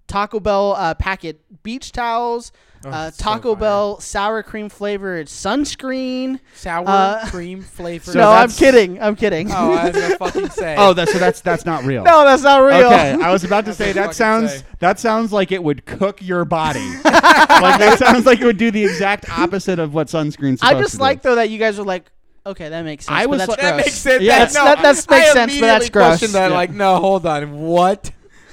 [0.08, 2.50] Taco Bell uh, packet beach towels,
[2.84, 3.60] Oh, uh, Taco fire.
[3.60, 6.40] Bell sour cream flavored sunscreen.
[6.54, 8.12] Sour Uh, cream flavor.
[8.14, 9.00] no, I'm kidding.
[9.02, 9.50] I'm kidding.
[9.50, 10.76] Oh, I was gonna fucking say.
[10.78, 12.02] Oh, that's so that's that's not real.
[12.04, 12.86] no, that's not real.
[12.86, 14.62] Okay, I was about to say that sounds say.
[14.78, 16.88] that sounds like it would cook your body.
[17.04, 20.80] like that sounds like it would do the exact opposite of what sunscreen's supposed I
[20.80, 21.30] just to like do.
[21.30, 22.10] though that you guys are like,
[22.46, 23.16] okay, that makes sense.
[23.18, 23.70] I but was that's like- gross.
[23.70, 24.22] that makes sense.
[24.22, 26.32] Yeah, That- that's- that- that I makes sense, but that's immediately gross.
[26.32, 26.56] That, Yeah.
[26.56, 27.58] like, no, hold on.
[27.60, 28.10] What?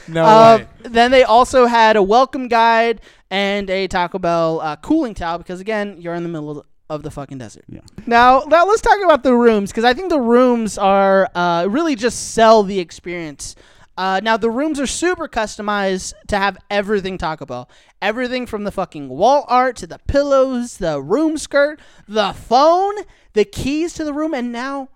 [0.07, 0.67] No Uh, way.
[0.83, 3.01] then they also had a welcome guide
[3.36, 7.04] and a Taco Bell uh, cooling towel because again, you're in the middle of, of
[7.04, 7.65] the fucking desert.
[7.67, 7.82] Yeah.
[8.08, 11.95] Now, now let's talk about the rooms because I think the rooms are uh, really
[11.95, 13.56] just sell the experience.
[13.98, 17.69] Uh, now the rooms are super customized to have everything Taco Bell,
[18.02, 22.93] everything from the fucking wall art to the pillows, the room skirt, the phone,
[23.34, 24.88] the keys to the room, and now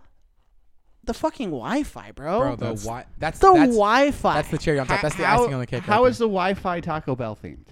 [1.04, 2.39] the fucking Wi-Fi, bro.
[2.39, 4.34] Bro, the that's- wi- that's the that's, Wi-Fi.
[4.34, 5.02] that's the cherry on top.
[5.02, 5.84] That's the how, icing on the cake.
[5.84, 7.65] How right is the Wi-Fi Taco Bell themed?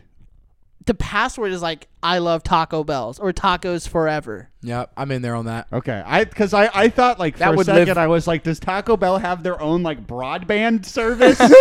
[0.87, 4.49] The password is like I love Taco Bells or tacos forever.
[4.63, 4.77] there.
[4.79, 5.67] Yep, I'm in there on that.
[5.71, 8.25] Okay, I because I, I thought like That for a would second live- I was
[8.27, 11.39] like, does Taco Bell have their own like broadband service?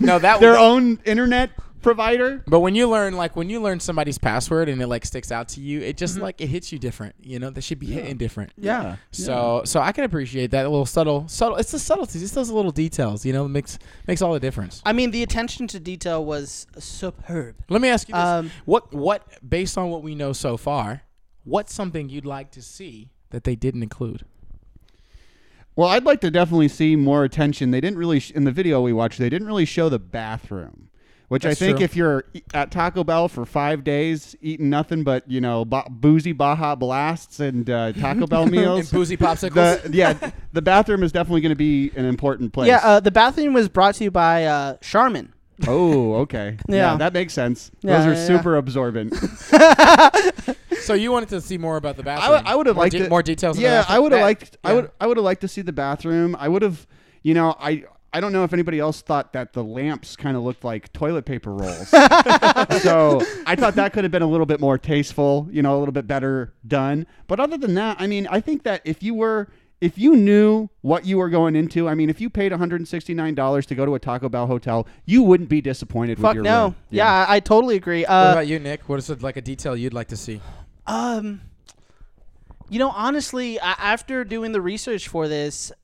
[0.00, 1.50] No, that their would- own internet
[1.84, 2.42] provider?
[2.48, 5.46] But when you learn, like, when you learn somebody's password and it like sticks out
[5.50, 5.96] to you, it Mm-hmm.
[5.98, 7.14] just like it hits you different.
[7.22, 8.50] You know, they should be hitting different.
[8.56, 8.96] Yeah.
[9.12, 11.56] So, so I can appreciate that a little subtle, subtle.
[11.58, 12.22] It's the subtleties.
[12.24, 13.24] It's those little details.
[13.24, 14.82] You know, makes makes all the difference.
[14.84, 17.54] I mean, the attention to detail was superb.
[17.68, 21.02] Let me ask you this: Um, what, what, based on what we know so far,
[21.44, 24.24] what's something you'd like to see that they didn't include?
[25.76, 27.72] Well, I'd like to definitely see more attention.
[27.72, 29.18] They didn't really sh- in the video we watched.
[29.18, 30.88] They didn't really show the bathroom,
[31.34, 31.84] which That's I think true.
[31.84, 36.30] if you're at Taco Bell for five days eating nothing but you know ba- boozy
[36.32, 39.82] Baja Blasts and uh, Taco Bell meals And boozy popsicles.
[39.82, 42.68] the yeah, the bathroom is definitely going to be an important place.
[42.68, 45.32] Yeah, uh, the bathroom was brought to you by uh, Charmin.
[45.66, 46.56] oh, okay.
[46.68, 46.96] Yeah.
[46.96, 47.70] that makes sense.
[47.82, 48.26] Yeah, Those are yeah, yeah.
[48.38, 49.14] super absorbent.
[50.80, 52.32] so you wanted to see more about the bathroom?
[52.38, 53.56] would, I would have liked de- it- more details.
[53.56, 53.84] in the Yeah.
[53.88, 54.56] I would have That- liked.
[54.64, 54.90] I would.
[55.00, 56.36] I would have liked to see the bathroom.
[56.38, 56.86] I would have.
[57.22, 57.84] You know, I.
[58.14, 61.24] I don't know if anybody else thought that the lamps kind of looked like toilet
[61.24, 61.88] paper rolls.
[61.88, 65.78] so I thought that could have been a little bit more tasteful, you know, a
[65.80, 67.06] little bit better done.
[67.26, 69.48] But other than that, I mean, I think that if you were,
[69.80, 73.74] if you knew what you were going into, I mean, if you paid $169 to
[73.74, 76.64] go to a Taco Bell hotel, you wouldn't be disappointed with Fuck your no.
[76.66, 76.76] room.
[76.90, 78.02] Yeah, I, I totally agree.
[78.02, 78.88] What Uh, about you, Nick?
[78.88, 80.40] What is it like a detail you'd like to see?
[80.86, 81.40] um,
[82.70, 85.74] you know, honestly, I, after doing the research for this, I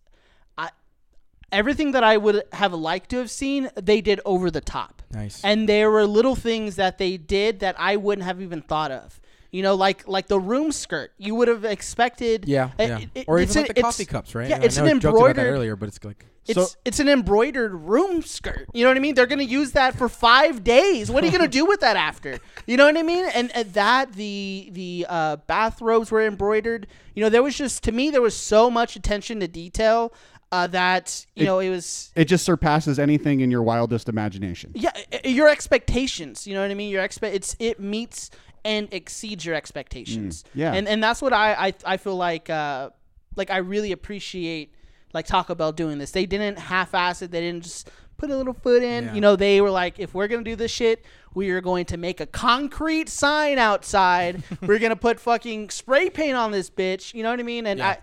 [1.53, 5.03] everything that I would have liked to have seen, they did over the top.
[5.13, 5.43] Nice.
[5.43, 9.21] and there were little things that they did that I wouldn't have even thought of.
[9.51, 11.11] You know, like like the room skirt.
[11.19, 12.45] You would have expected.
[12.47, 13.01] yeah, yeah.
[13.17, 14.49] it- or it's even like the coffee cups, right?
[14.49, 15.47] Yeah, it's an I about that embroidered.
[15.47, 18.67] earlier, but it's like It's So- it's an embroidered room skirt.
[18.73, 19.17] You know what I mean?
[19.17, 21.11] They're gonna use that for five days.
[21.11, 22.39] What are you gonna do with that after?
[22.67, 23.25] You know what I mean?
[23.35, 26.87] And, and that the the uh, bathrobes were embroidered.
[27.17, 30.13] You know, there was just to me there was so much attention to detail
[30.53, 34.73] uh, that you It- know it was It just surpasses anything in your wildest imagination.
[34.75, 34.91] yeah
[35.25, 38.31] your expectations you know what i mean your expe- it's it meets
[38.65, 40.73] and exceeds your expectations yeah.
[40.73, 42.91] and and that's what i i, I feel like uh
[43.37, 44.75] like i really appreciate
[45.15, 48.53] like taco bell doing this they didn't half-ass it they didn't just put a little
[48.53, 49.05] foot in.
[49.05, 49.15] Yeah.
[49.15, 51.97] You know, they were like, if we're gonna do this shit, we are going to
[51.97, 54.43] make a concrete sign outside.
[54.61, 57.15] we're gonna put fucking spray paint on this bitch.
[57.15, 57.67] You know what I mean?
[57.67, 57.89] And Yeah.
[57.89, 57.99] I,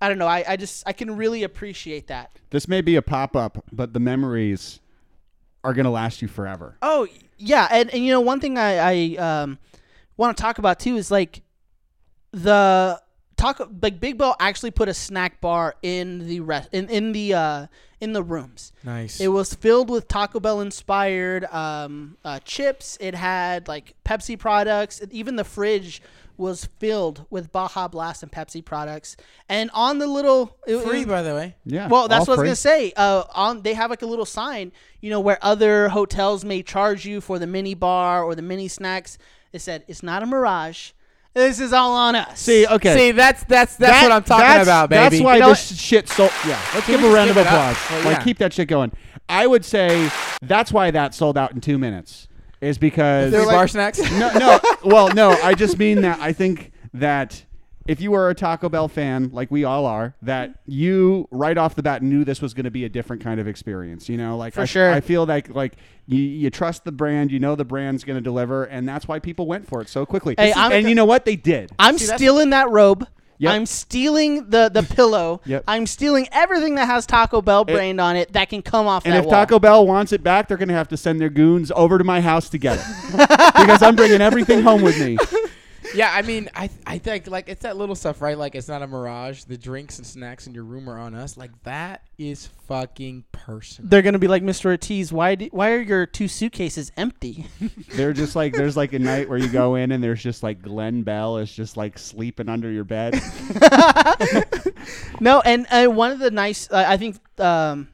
[0.00, 0.26] I don't know.
[0.26, 2.30] I, I just I can really appreciate that.
[2.50, 4.80] This may be a pop up, but the memories
[5.64, 6.76] are gonna last you forever.
[6.82, 9.58] Oh yeah, and, and you know one thing I, I um,
[10.16, 11.42] want to talk about too is like
[12.32, 13.00] the
[13.36, 17.34] talk like Big Bell actually put a snack bar in the rest in in the
[17.34, 17.66] uh,
[18.00, 18.72] in the rooms.
[18.84, 19.20] Nice.
[19.20, 22.98] It was filled with Taco Bell inspired um, uh, chips.
[23.00, 25.00] It had like Pepsi products.
[25.10, 26.02] Even the fridge
[26.38, 29.16] was filled with Baja Blast and Pepsi products.
[29.48, 31.56] And on the little it, free, it- by the way.
[31.64, 31.88] Yeah.
[31.88, 32.92] well, that's all what I was gonna say.
[32.96, 37.04] Uh, on they have like a little sign, you know, where other hotels may charge
[37.06, 39.18] you for the mini bar or the mini snacks.
[39.52, 40.90] It said it's not a mirage.
[41.34, 42.40] This is all on us.
[42.40, 42.94] See, okay.
[42.94, 45.00] See, that's that's that's That- what I'm talking that's- about, baby.
[45.18, 46.30] That's why You know this shit sold.
[46.46, 47.72] Yeah, let's give a round of give it up?
[47.76, 48.04] applause.
[48.04, 48.92] Well, Like keep that shit going.
[49.28, 52.28] I would say that's why that sold out in two minutes.
[52.66, 53.98] Is because Free bar snacks.
[54.12, 54.60] no, no.
[54.84, 55.30] Well, no.
[55.30, 57.44] I just mean that I think that
[57.86, 61.76] if you were a Taco Bell fan, like we all are, that you right off
[61.76, 64.08] the bat knew this was going to be a different kind of experience.
[64.08, 64.90] You know, like For I, sure.
[64.92, 65.74] I feel like like
[66.06, 69.20] you, you trust the brand, you know the brand's going to deliver, and that's why
[69.20, 70.34] people went for it so quickly.
[70.36, 71.70] Hey, I'm- and you know what they did.
[71.78, 73.06] I'm See, that's- stealing that robe.
[73.38, 73.52] Yep.
[73.52, 75.40] I'm stealing the the pillow.
[75.44, 75.64] Yep.
[75.68, 79.14] I'm stealing everything that has Taco Bell brand on it that can come off And
[79.14, 79.32] that if wall.
[79.32, 82.04] Taco Bell wants it back, they're going to have to send their goons over to
[82.04, 85.18] my house to get it because I'm bringing everything home with me.
[85.94, 88.36] Yeah, I mean, I I think like it's that little stuff, right?
[88.36, 89.44] Like it's not a mirage.
[89.44, 91.36] The drinks and snacks in your room are on us.
[91.36, 93.88] Like that is fucking personal.
[93.88, 94.66] they're gonna be like, Mr.
[94.66, 97.46] Ortiz, why do, why are your two suitcases empty?
[97.94, 100.62] They're just like there's like a night where you go in and there's just like
[100.62, 103.14] Glenn Bell is just like sleeping under your bed.
[105.20, 107.88] no, and uh, one of the nice, uh, I think, um,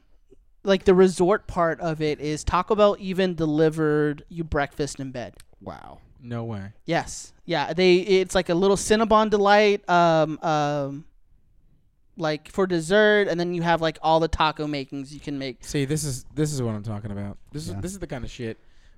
[0.63, 5.35] like the resort part of it is Taco Bell even delivered you breakfast in bed.
[5.61, 5.99] Wow.
[6.21, 6.71] No way.
[6.85, 11.05] Yes, yeah, they it's like a little Cinnabon delight, um, um,
[12.17, 15.63] like for dessert, and then you have like all the taco makings you can make.
[15.65, 17.37] See, this is this is what I'm talking about.
[17.51, 17.75] This Yeah.
[17.75, 18.57] is this is the kind of shit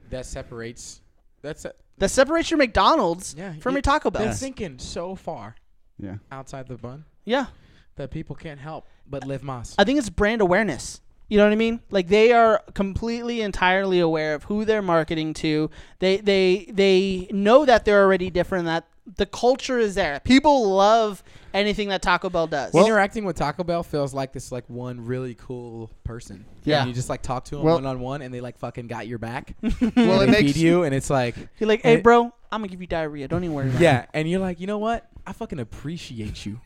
[0.10, 1.02] that separates.
[1.42, 4.22] That's a, That separates your McDonald's yeah from you- your Taco Bell.
[4.24, 4.40] They're Yes.
[4.40, 5.56] thinking so far
[5.98, 6.18] Yeah.
[6.32, 7.48] outside the bun Yeah,
[7.96, 9.76] that people can't help but live Más.
[9.78, 11.00] I think it's brand awareness.
[11.28, 11.80] You know what I mean?
[11.90, 15.70] Like they are completely entirely aware of who they're marketing to.
[16.00, 18.66] They they they know that they're already different.
[18.66, 18.86] That
[19.18, 20.20] the culture is there.
[20.20, 22.74] People love anything that Taco Bell does.
[22.76, 26.46] Interacting with Taco Bell feels like this like one really cool person.
[26.64, 26.80] Yeah.
[26.80, 28.88] And you just like talk to them Well- one on one, and they like fucking
[28.88, 29.56] got your back.
[29.64, 32.24] Well, and it they makes feed you, and it's like You're like, hey, and- bro,
[32.52, 33.28] I'm gonna give you diarrhea.
[33.28, 33.84] Don't even worry about it.
[33.84, 35.08] yeah, and you're like, you know what?
[35.28, 36.60] I fucking appreciate you,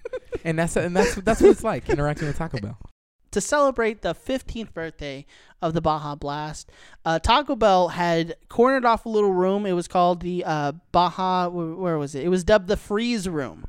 [0.44, 2.78] and that's and that's that's what it's like interacting with Taco Bell.
[3.32, 5.26] to celebrate the 15th birthday
[5.62, 6.72] of the Baja Blast,
[7.06, 9.66] uh, Taco Bell had cornered off a little room.
[9.66, 11.50] It was called the uh, Baja.
[11.50, 12.24] Where, was it?
[12.24, 13.66] It was dubbed the Freeze Room,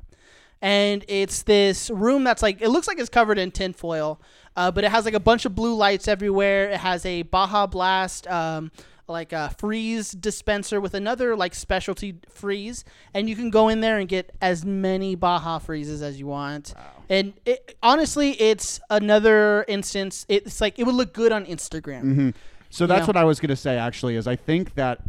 [0.62, 4.20] and it's this room that's like it looks like it's covered in tinfoil,
[4.57, 6.70] uh, but it has like a bunch of blue lights everywhere.
[6.70, 8.27] It has a Baja Blast.
[8.29, 8.70] Um,
[9.11, 13.99] like a freeze dispenser with another like specialty freeze and you can go in there
[13.99, 16.73] and get as many baja freezes as you want
[17.11, 22.31] and it, honestly it's another instance it's like it would look good on instagram hmm
[22.70, 23.07] So that's Yeah.
[23.07, 25.03] what I was going to say actually is I think that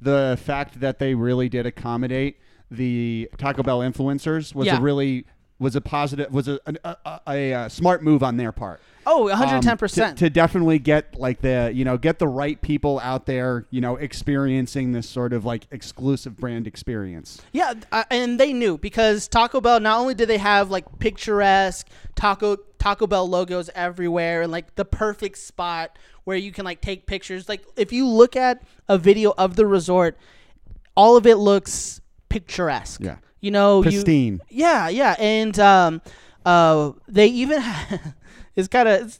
[0.00, 2.38] the fact that they really did accommodate
[2.70, 4.78] the Taco Bell influencers was Yeah.
[4.78, 5.26] a really
[5.58, 8.80] was a positive was a a, a, a, smart move on their part.
[9.08, 13.00] Oh Um, 110% to, to definitely get like the you know get the right people
[13.00, 17.40] out there you know experiencing this sort of like exclusive brand experience.
[17.52, 21.88] Yeah, uh, and they knew because Taco Bell not only did they have like picturesque
[22.14, 27.06] Taco Taco Bell logos everywhere and like the perfect spot where you can like take
[27.06, 27.48] pictures.
[27.48, 30.18] Like if you look at a video of the resort,
[30.94, 33.00] all of it looks picturesque.
[33.02, 33.16] Yeah.
[33.40, 34.40] You know, you Pristine.
[34.48, 36.02] yeah, yeah, and um,
[36.44, 37.62] uh, they even
[38.58, 39.18] it's kind of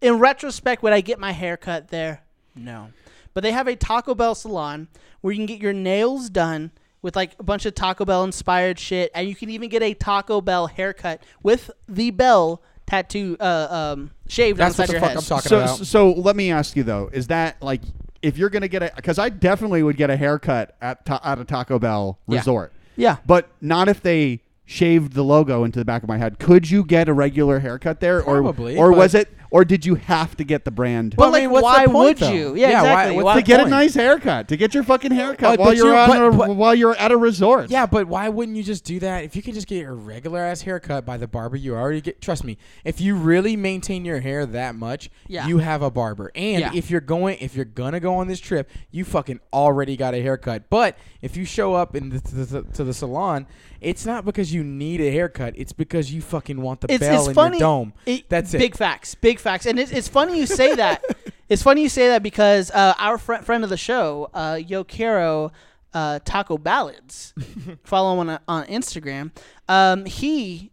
[0.00, 0.82] in retrospect.
[0.82, 2.22] Would I get my hair cut there?
[2.54, 2.88] No,
[3.34, 4.88] but they have a Taco Bell salon
[5.20, 6.70] where you can get your nails done
[7.02, 9.94] with like a bunch of Taco Bell inspired shit, and you can even get a
[9.94, 15.00] Taco Bell haircut with the bell tattoo uh, um, shaved That's on what the the
[15.00, 15.86] side fuck of your I'm talking So about.
[15.86, 17.82] so let me ask you though, is that like
[18.20, 21.38] if you're gonna get a because I definitely would get a haircut at ta- at
[21.38, 22.38] a Taco Bell Yeah.
[22.38, 22.72] resort.
[22.96, 26.38] Yeah, but not if they shaved the logo into the back of my head.
[26.38, 29.84] Could you get a regular haircut there, or Probably, or but- was it or did
[29.84, 31.14] you have to get the brand?
[31.16, 32.32] But Well, I like, mean, what's the why point, would though?
[32.32, 32.54] you?
[32.54, 33.16] Yeah, Yeah, why- exactly.
[33.16, 33.70] what's Why- to get a point?
[33.70, 36.30] nice haircut, to get your fucking haircut But- while but you're you're- on but- a,
[36.48, 37.70] but- while you're at a resort.
[37.70, 39.24] Yeah, but why wouldn't you just do that?
[39.24, 42.20] If you could just get your regular ass haircut by the barber you already get,
[42.20, 45.46] trust me, if you really maintain your hair that much, Yeah.
[45.46, 46.30] you have a barber.
[46.34, 46.70] And Yeah.
[46.74, 50.22] if you're going, if you're gonna go on this trip, you fucking already got a
[50.22, 50.64] haircut.
[50.70, 53.46] But if you show up in the, to, the, to the salon,
[53.80, 55.54] it's not because you need a haircut.
[55.56, 57.56] It's because you fucking want the it's, bell it's in funny.
[57.58, 57.92] your dome.
[58.06, 58.58] It- That's it.
[58.58, 59.14] Big facts.
[59.14, 59.66] Big facts.
[59.66, 61.02] And it's, it's funny you say that.
[61.48, 64.84] it's funny you say that because uh, our fr- friend of the show, uh, Yo
[64.84, 65.52] Quiero
[65.92, 67.34] uh, Taco Ballads,
[67.84, 69.32] follow him on on Instagram.
[69.68, 70.70] Um, he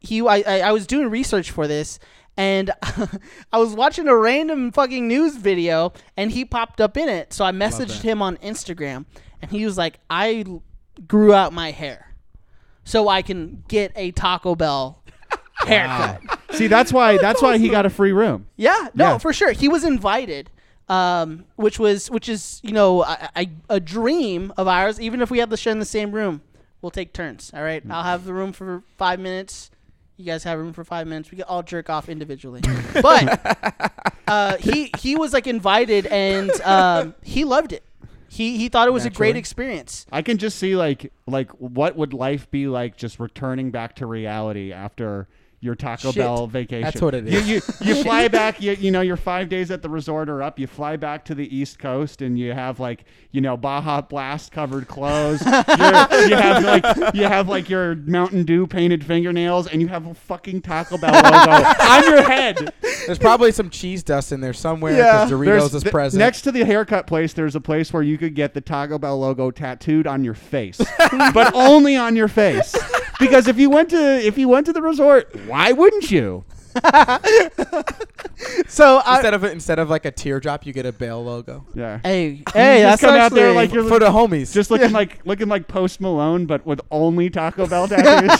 [0.00, 0.20] he.
[0.20, 1.98] I, I I was doing research for this.
[2.38, 2.70] And
[3.52, 7.32] I was watching a random fucking news video, and he popped up in it.
[7.32, 9.06] So I messaged him on Instagram,
[9.40, 10.44] and he was like, "I
[11.06, 12.14] grew out my hair,
[12.84, 15.02] so I can get a Taco Bell
[15.60, 18.46] haircut." See, that's why that's why he got a free room.
[18.56, 19.18] Yeah, no, Yeah.
[19.18, 19.52] for sure.
[19.52, 20.50] He was invited,
[20.88, 25.00] um, which was which is you know a, a, a dream of ours.
[25.00, 26.42] Even if we have to share in the same room,
[26.82, 27.50] we'll take turns.
[27.54, 29.70] All right, I'll have the room for five minutes.
[30.16, 31.30] You guys have room for five minutes.
[31.30, 32.62] We can all jerk off individually.
[33.02, 37.82] but uh, he he was like invited, and um, he loved it.
[38.28, 40.04] He he thought it was a great experience.
[40.10, 44.06] I can just see like like what would life be like just returning back to
[44.06, 45.28] reality after
[45.66, 46.22] your Taco Shit.
[46.22, 46.84] Bell vacation.
[46.84, 48.62] That's what it You you, you fly back.
[48.62, 50.58] You you know your five days at the resort are up.
[50.58, 54.52] You fly back to the East Coast and you have like you know Baja Blast
[54.52, 55.42] covered clothes.
[56.26, 60.14] You have like you have like your Mountain Dew painted fingernails and you have a
[60.14, 61.28] fucking Taco Bell logo
[61.80, 62.72] on your head.
[63.06, 66.18] There's probably some cheese dust in there somewhere because Doritos There's- is th- present.
[66.20, 69.18] Next to the haircut place, there's a place where you could get the Taco Bell
[69.18, 70.80] logo tattooed on your face,
[71.34, 72.74] but only on your face.
[73.18, 76.44] Because if you went to if you went to the resort, why wouldn't you?
[78.68, 82.00] So I, instead of instead of like a teardrop, you get a Bell logo Yeah.
[82.02, 84.52] hey hey, that's just come out there actually- like you're for the homies.
[84.52, 88.30] just looking like looking like Post Malone, but with only Taco Bell tattoos.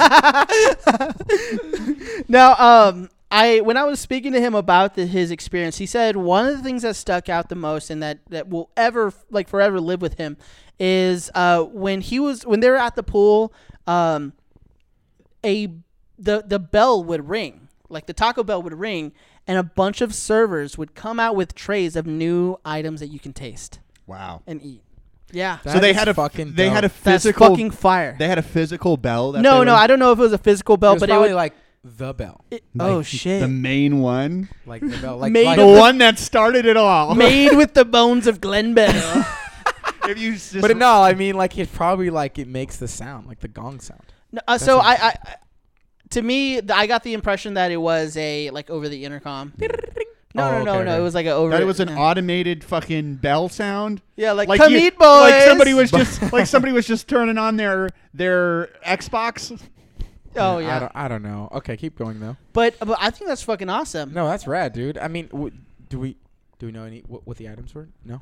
[2.28, 6.16] Now, um, I when I was speaking to him about the, his experience, he said
[6.16, 9.48] one of the things that stuck out the most and that that will ever like
[9.48, 10.36] forever live with him
[10.78, 13.52] is uh, when he was when they were at the pool,
[13.86, 14.32] um,
[15.44, 15.68] a
[16.18, 19.12] the the bell would ring, like the Taco Bell would ring,
[19.46, 23.18] and a bunch of servers would come out with trays of new items that you
[23.18, 24.42] can taste Wow.
[24.46, 24.82] and eat.
[25.32, 26.96] Yeah, so they is had a fucking they had a dope.
[27.02, 28.14] that's physical fucking fire.
[28.18, 29.32] they had a physical bell.
[29.32, 30.94] That no, they no, would- I don't know if it was a physical bell, it
[30.94, 31.34] was but it probably would.
[31.34, 33.40] like the bell, it- oh shit!
[33.40, 37.14] the main one, like the bell, like, Made like the one that started it all.
[37.16, 39.26] made with the bones of Glen Bell.
[40.08, 43.26] if you just, But no, I mean like it probably like it makes the sound
[43.26, 44.02] like the gong sound.
[44.32, 45.34] No, uh, so I, I, I-
[46.10, 49.52] to me, I got the impression that it was a like over the intercom.
[50.34, 50.80] No, Oh, no, okay, no, no.
[50.92, 50.96] okay.
[50.98, 51.50] It was like a over.
[51.52, 51.98] that it was an yeah.
[51.98, 54.02] automated fucking bell sound.
[54.16, 55.06] yeah, like, Like come you- eat, boys.
[55.30, 59.58] Like somebody was just like somebody was just turning on their their Xbox.
[60.36, 61.48] Oh I yeah, don't, I don't know.
[61.52, 62.36] Okay, keep going though.
[62.52, 64.12] but uh, but I think that's fucking awesome.
[64.12, 64.98] No, that's rad, dude.
[64.98, 65.54] I mean, w-
[65.88, 66.18] do we
[66.58, 67.88] do we know any what, what the items were?
[68.04, 68.20] No.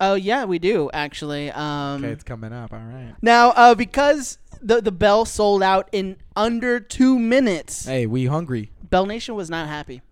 [0.00, 1.50] Oh yeah, we do actually.
[1.50, 2.72] Um, Okay, it's coming up.
[2.72, 3.14] All right.
[3.22, 8.70] now uh, because the the bell sold out in under two minutes, Hey, we hungry?
[8.82, 10.02] Bell Nation was not happy.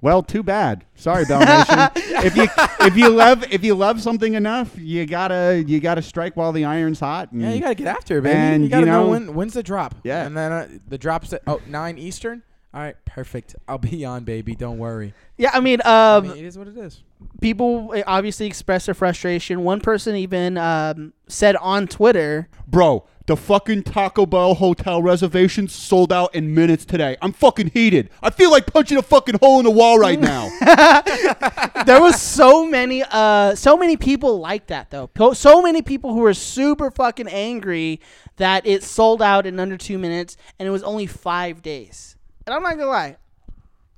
[0.00, 0.84] Well, too bad.
[0.94, 1.90] Sorry, Bell Nation.
[2.24, 2.46] if you
[2.80, 6.64] if you love if you love something enough, you gotta you gotta strike while the
[6.64, 7.32] iron's hot.
[7.32, 8.36] And Yeah, you gotta get after it, baby.
[8.36, 9.96] And, you gotta you know, know- when when's the drop.
[10.04, 10.24] Yeah.
[10.24, 12.42] And then uh, the drop's at oh nine Eastern.
[12.74, 13.56] All right, perfect.
[13.66, 14.54] I'll be on, baby.
[14.54, 15.14] Don't worry.
[15.38, 17.02] Yeah, I mean, I um, mean, it is what it is.
[17.40, 19.64] People uh, obviously expressed their frustration.
[19.64, 26.12] One person even um, said on Twitter, Bro, the fucking Taco Bell hotel reservations sold
[26.12, 27.16] out in minutes today.
[27.20, 28.10] I'm fucking heated.
[28.22, 30.48] I feel like punching a fucking hole in the wall right now.
[31.84, 36.20] there was so many uh so many people like that though so many people who
[36.20, 38.00] were super fucking angry
[38.36, 42.54] that it sold out in under two minutes and it was only five days and
[42.54, 43.16] i'm not gonna lie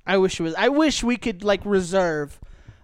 [0.06, 2.38] i wish it was i wish we could like reserve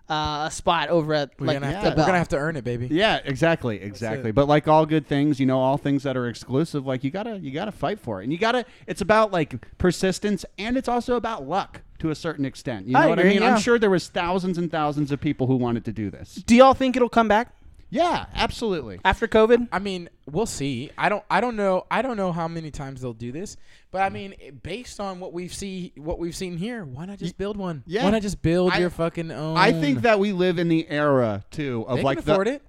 [0.08, 2.36] uh, a spot over at We're like gonna have the to, we're gonna have to
[2.36, 2.88] earn it, baby.
[2.90, 4.30] yeah, exactly, exactly.
[4.32, 7.38] But like all good things, you know, all things that are exclusive, like you gotta
[7.38, 8.64] you gotta fight for it, and you gotta.
[8.86, 12.86] It's about like persistence, and it's also about luck to a certain extent.
[12.86, 13.40] You know I what I mean?
[13.42, 13.54] yeah.
[13.54, 16.34] I'm sure there was thousands and thousands of people who wanted to do this.
[16.34, 17.55] do y'all think it'll come back
[17.88, 19.00] Yeah, absolutely.
[19.04, 20.90] after covid I mean, we'll see.
[20.98, 21.24] I don't.
[21.30, 21.86] I don't know.
[21.90, 23.56] I don't know how many times they'll do this,
[23.90, 24.12] but I mm.
[24.12, 27.84] mean, based on what we've see, what we've seen here, why not just build one?
[27.86, 28.04] yeah.
[28.04, 29.56] Why not just build I- your fucking own?
[29.56, 32.48] I think that we live in the era too of they like can the, afford
[32.48, 32.62] it.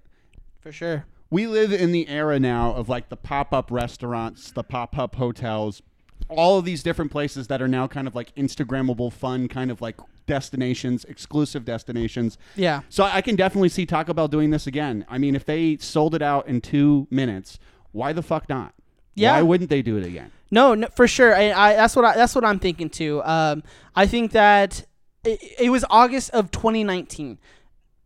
[0.60, 5.16] for sure we live in the era now of like the pop-up restaurants, the pop-up
[5.16, 5.82] hotels,
[6.30, 9.82] all of these different places that are now kind of like Instagrammable, fun, kind of
[9.82, 9.98] like
[10.28, 12.38] destinations, exclusive destinations.
[12.56, 12.82] Yeah.
[12.90, 15.06] So I can definitely see Taco Bell doing this again.
[15.10, 17.58] I mean, if they sold it out in two minutes,
[17.92, 18.76] why the fuck not?
[19.16, 19.32] Yeah.
[19.32, 20.32] Why wouldn't they do it again?
[20.52, 21.36] No, no for sure.
[21.36, 23.24] I, I that's what I, that's what I'm thinking too.
[23.24, 23.64] Um,
[23.96, 24.86] I think that
[25.24, 27.40] it, it was August of 2019.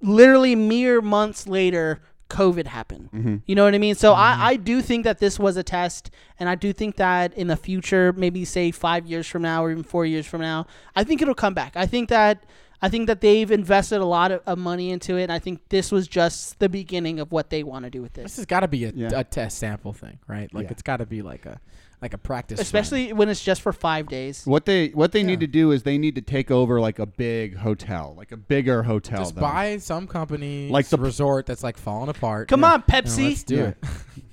[0.01, 2.01] Literally mere months later,
[2.31, 3.09] COVID happened.
[3.11, 3.35] Mm-hmm.
[3.45, 3.95] You know what I mean?
[3.95, 4.41] So I, mm-hmm.
[4.43, 6.09] I do think that this was a test,
[6.39, 9.71] and I do think that in the future, maybe say five years from now or
[9.71, 10.65] even four years from now,
[10.95, 11.75] I think it'll come back.
[11.75, 12.43] I think that
[12.81, 15.23] I think that they've invested a lot of, of money into it.
[15.23, 18.13] And I think this was just the beginning of what they want to do with
[18.13, 19.09] This this, has got to be a, Yeah.
[19.13, 20.51] a test sample thing, right?
[20.51, 20.71] Like Yeah.
[20.71, 21.59] it's got to be like a
[22.01, 22.57] like a practice.
[22.57, 22.61] run.
[22.63, 24.45] especially when it's just for five days.
[24.45, 25.25] What they what they Yeah.
[25.27, 28.37] need to do is they need to take over like a big hotel, like a
[28.37, 29.19] bigger hotel.
[29.19, 29.41] just though.
[29.41, 32.47] buy some company Like like the- the resort that's like falling apart.
[32.47, 32.73] Come Yeah.
[32.73, 33.29] on, You know, Pepsi.
[33.29, 33.63] let's do Yeah.
[33.67, 33.77] it.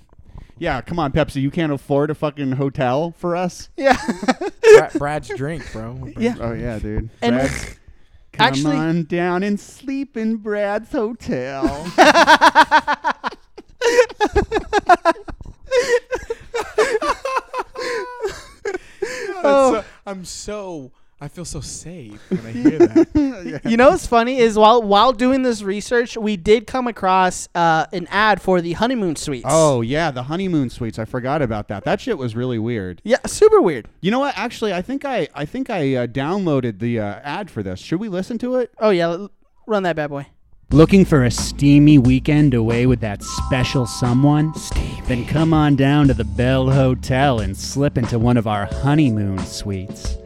[0.60, 1.40] Yeah, come on, Pepsi.
[1.40, 3.68] You can't afford a fucking hotel for us.
[3.76, 3.96] yeah.
[4.76, 6.12] Brad, Brad's drink, bro.
[6.18, 6.34] Yeah.
[6.40, 7.10] Oh yeah, dude.
[7.22, 7.64] And Brad's-
[8.32, 11.86] come actually- on down and sleep in Brad's hotel.
[19.44, 19.84] Oh.
[20.06, 23.60] I'm so I feel so safe when I hear that.
[23.64, 27.86] you know what's funny is while while doing this research, we did come across uh,
[27.92, 29.44] an ad for the honeymoon suites.
[29.48, 30.96] oh yeah, the honeymoon suites.
[30.96, 31.82] I forgot about that.
[31.84, 33.00] That shit was really weird.
[33.02, 33.88] yeah, super weird.
[34.00, 34.38] You know what?
[34.38, 37.80] Actually, I think I I think I uh, downloaded the uh, ad for this.
[37.80, 38.70] Should we listen to it?
[38.78, 39.26] Oh yeah,
[39.66, 40.26] run that bad boy.
[40.70, 44.52] Looking for a steamy weekend away with that special someone?
[45.06, 49.38] Then come on down to the Bell Hotel and slip into one of our honeymoon
[49.38, 50.18] suites.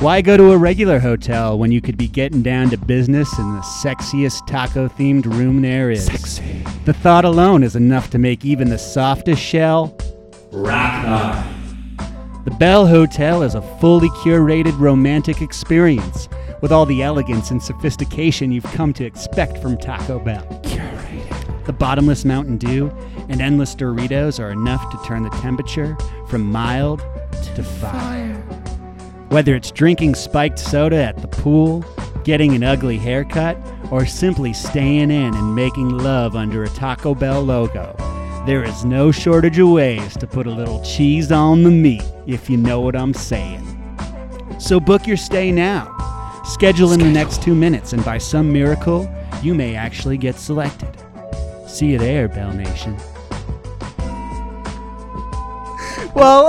[0.00, 3.54] Why go to a regular hotel when you could be getting down to business in
[3.54, 6.04] the sexiest taco themed room there is?
[6.04, 6.62] Sexy.
[6.84, 9.96] The thought alone is enough to make even the softest shell
[10.52, 12.44] rock hard.
[12.44, 16.28] The Bell Hotel is a fully curated romantic experience
[16.66, 20.44] with all the elegance and sophistication you've come to expect from Taco Bell.
[21.64, 22.90] The bottomless Mountain Dew
[23.28, 25.96] and endless Doritos are enough to turn the temperature
[26.26, 27.04] from mild
[27.54, 28.34] to fire.
[29.28, 31.84] Whether it's drinking spiked soda at the pool,
[32.24, 33.56] getting an ugly haircut,
[33.92, 37.94] or simply staying in and making love under a Taco Bell logo,
[38.44, 42.50] there is no shortage of ways to put a little cheese on the meat, if
[42.50, 43.62] you know what I'm saying.
[44.58, 45.92] So book your stay now.
[46.46, 50.88] Schedule in the next two minutes, and by some miracle, you may actually get selected.
[51.66, 52.96] See you there, Bell Nation.
[56.16, 56.46] Well,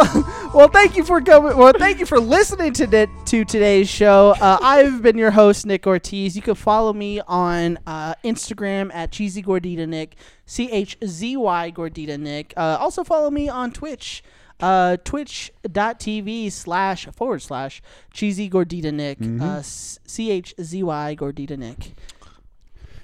[0.54, 1.58] well, thank you for coming.
[1.58, 4.34] Well, thank you for listening to the, to today's show.
[4.40, 6.38] Uh, I've been your host, Nick Ortiz.
[6.38, 11.72] You can follow me on uh, Instagram at Cheesy Gordita Nick, C H Z Y
[11.76, 12.54] Gordita Nick.
[12.56, 14.24] Uh, also follow me on Twitch,
[14.60, 17.82] uh, twitch.tv slash forward slash
[18.12, 21.94] Cheesy Gordita Nick, uh, C H Z Y Gordita Nick.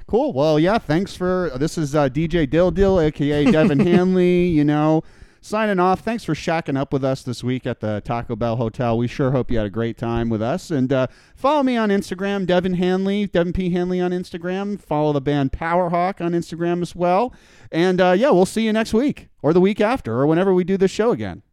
[0.07, 0.33] Cool.
[0.33, 0.77] Well, yeah.
[0.77, 4.47] Thanks for this is uh, DJ Dill Dill, aka Devin Hanley.
[4.47, 5.03] You know,
[5.43, 5.99] signing off.
[5.99, 8.97] Thanks for shacking up with us this week at the Taco Bell Hotel.
[8.97, 10.71] We sure hope you had a great time with us.
[10.71, 14.79] And uh, follow me on Instagram, Devin Hanley, Devin P Hanley on Instagram.
[14.79, 17.33] Follow the band Powerhawk on Instagram as well.
[17.71, 20.63] And uh, yeah, we'll see you next week or the week after or whenever we
[20.63, 21.43] do this show again.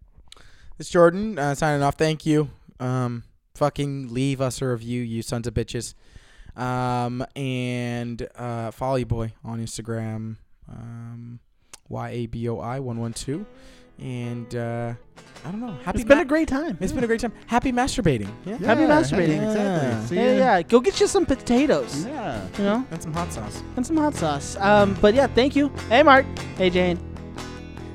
[0.79, 1.97] It's Jordan uh, signing off.
[1.97, 2.49] Thank you.
[2.79, 3.25] Um,
[3.55, 5.95] fucking leave us a review, you sons of bitches.
[6.57, 10.37] Um, and uh, follow you boy on Instagram,
[10.69, 11.41] um,
[11.89, 13.47] Y A B O I one one two,
[14.01, 14.95] and uh,
[15.45, 15.73] I don't know.
[15.85, 16.77] Happy It's been ma- a great time.
[16.81, 17.33] It's been a great time.
[17.47, 18.29] Happy masturbating.
[18.45, 18.57] Yeah.
[18.59, 19.41] Happy masturbating.
[19.41, 19.51] Yeah.
[19.51, 20.07] Exactly.
[20.09, 20.63] See Yeah, yeah.
[20.63, 22.05] Go get you some potatoes.
[22.07, 22.47] Yeah.
[22.59, 23.63] You know, And some hot sauce.
[23.77, 24.57] and some hot sauce.
[24.57, 25.71] Um, but yeah, thank you.
[25.89, 26.27] Hey, Mark.
[26.59, 26.99] Hey, Jane.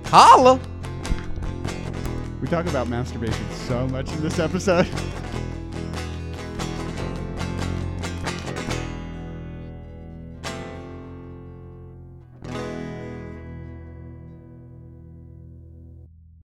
[0.06, 0.60] Holla.
[2.41, 4.88] We talk about masturbation so much in this episode.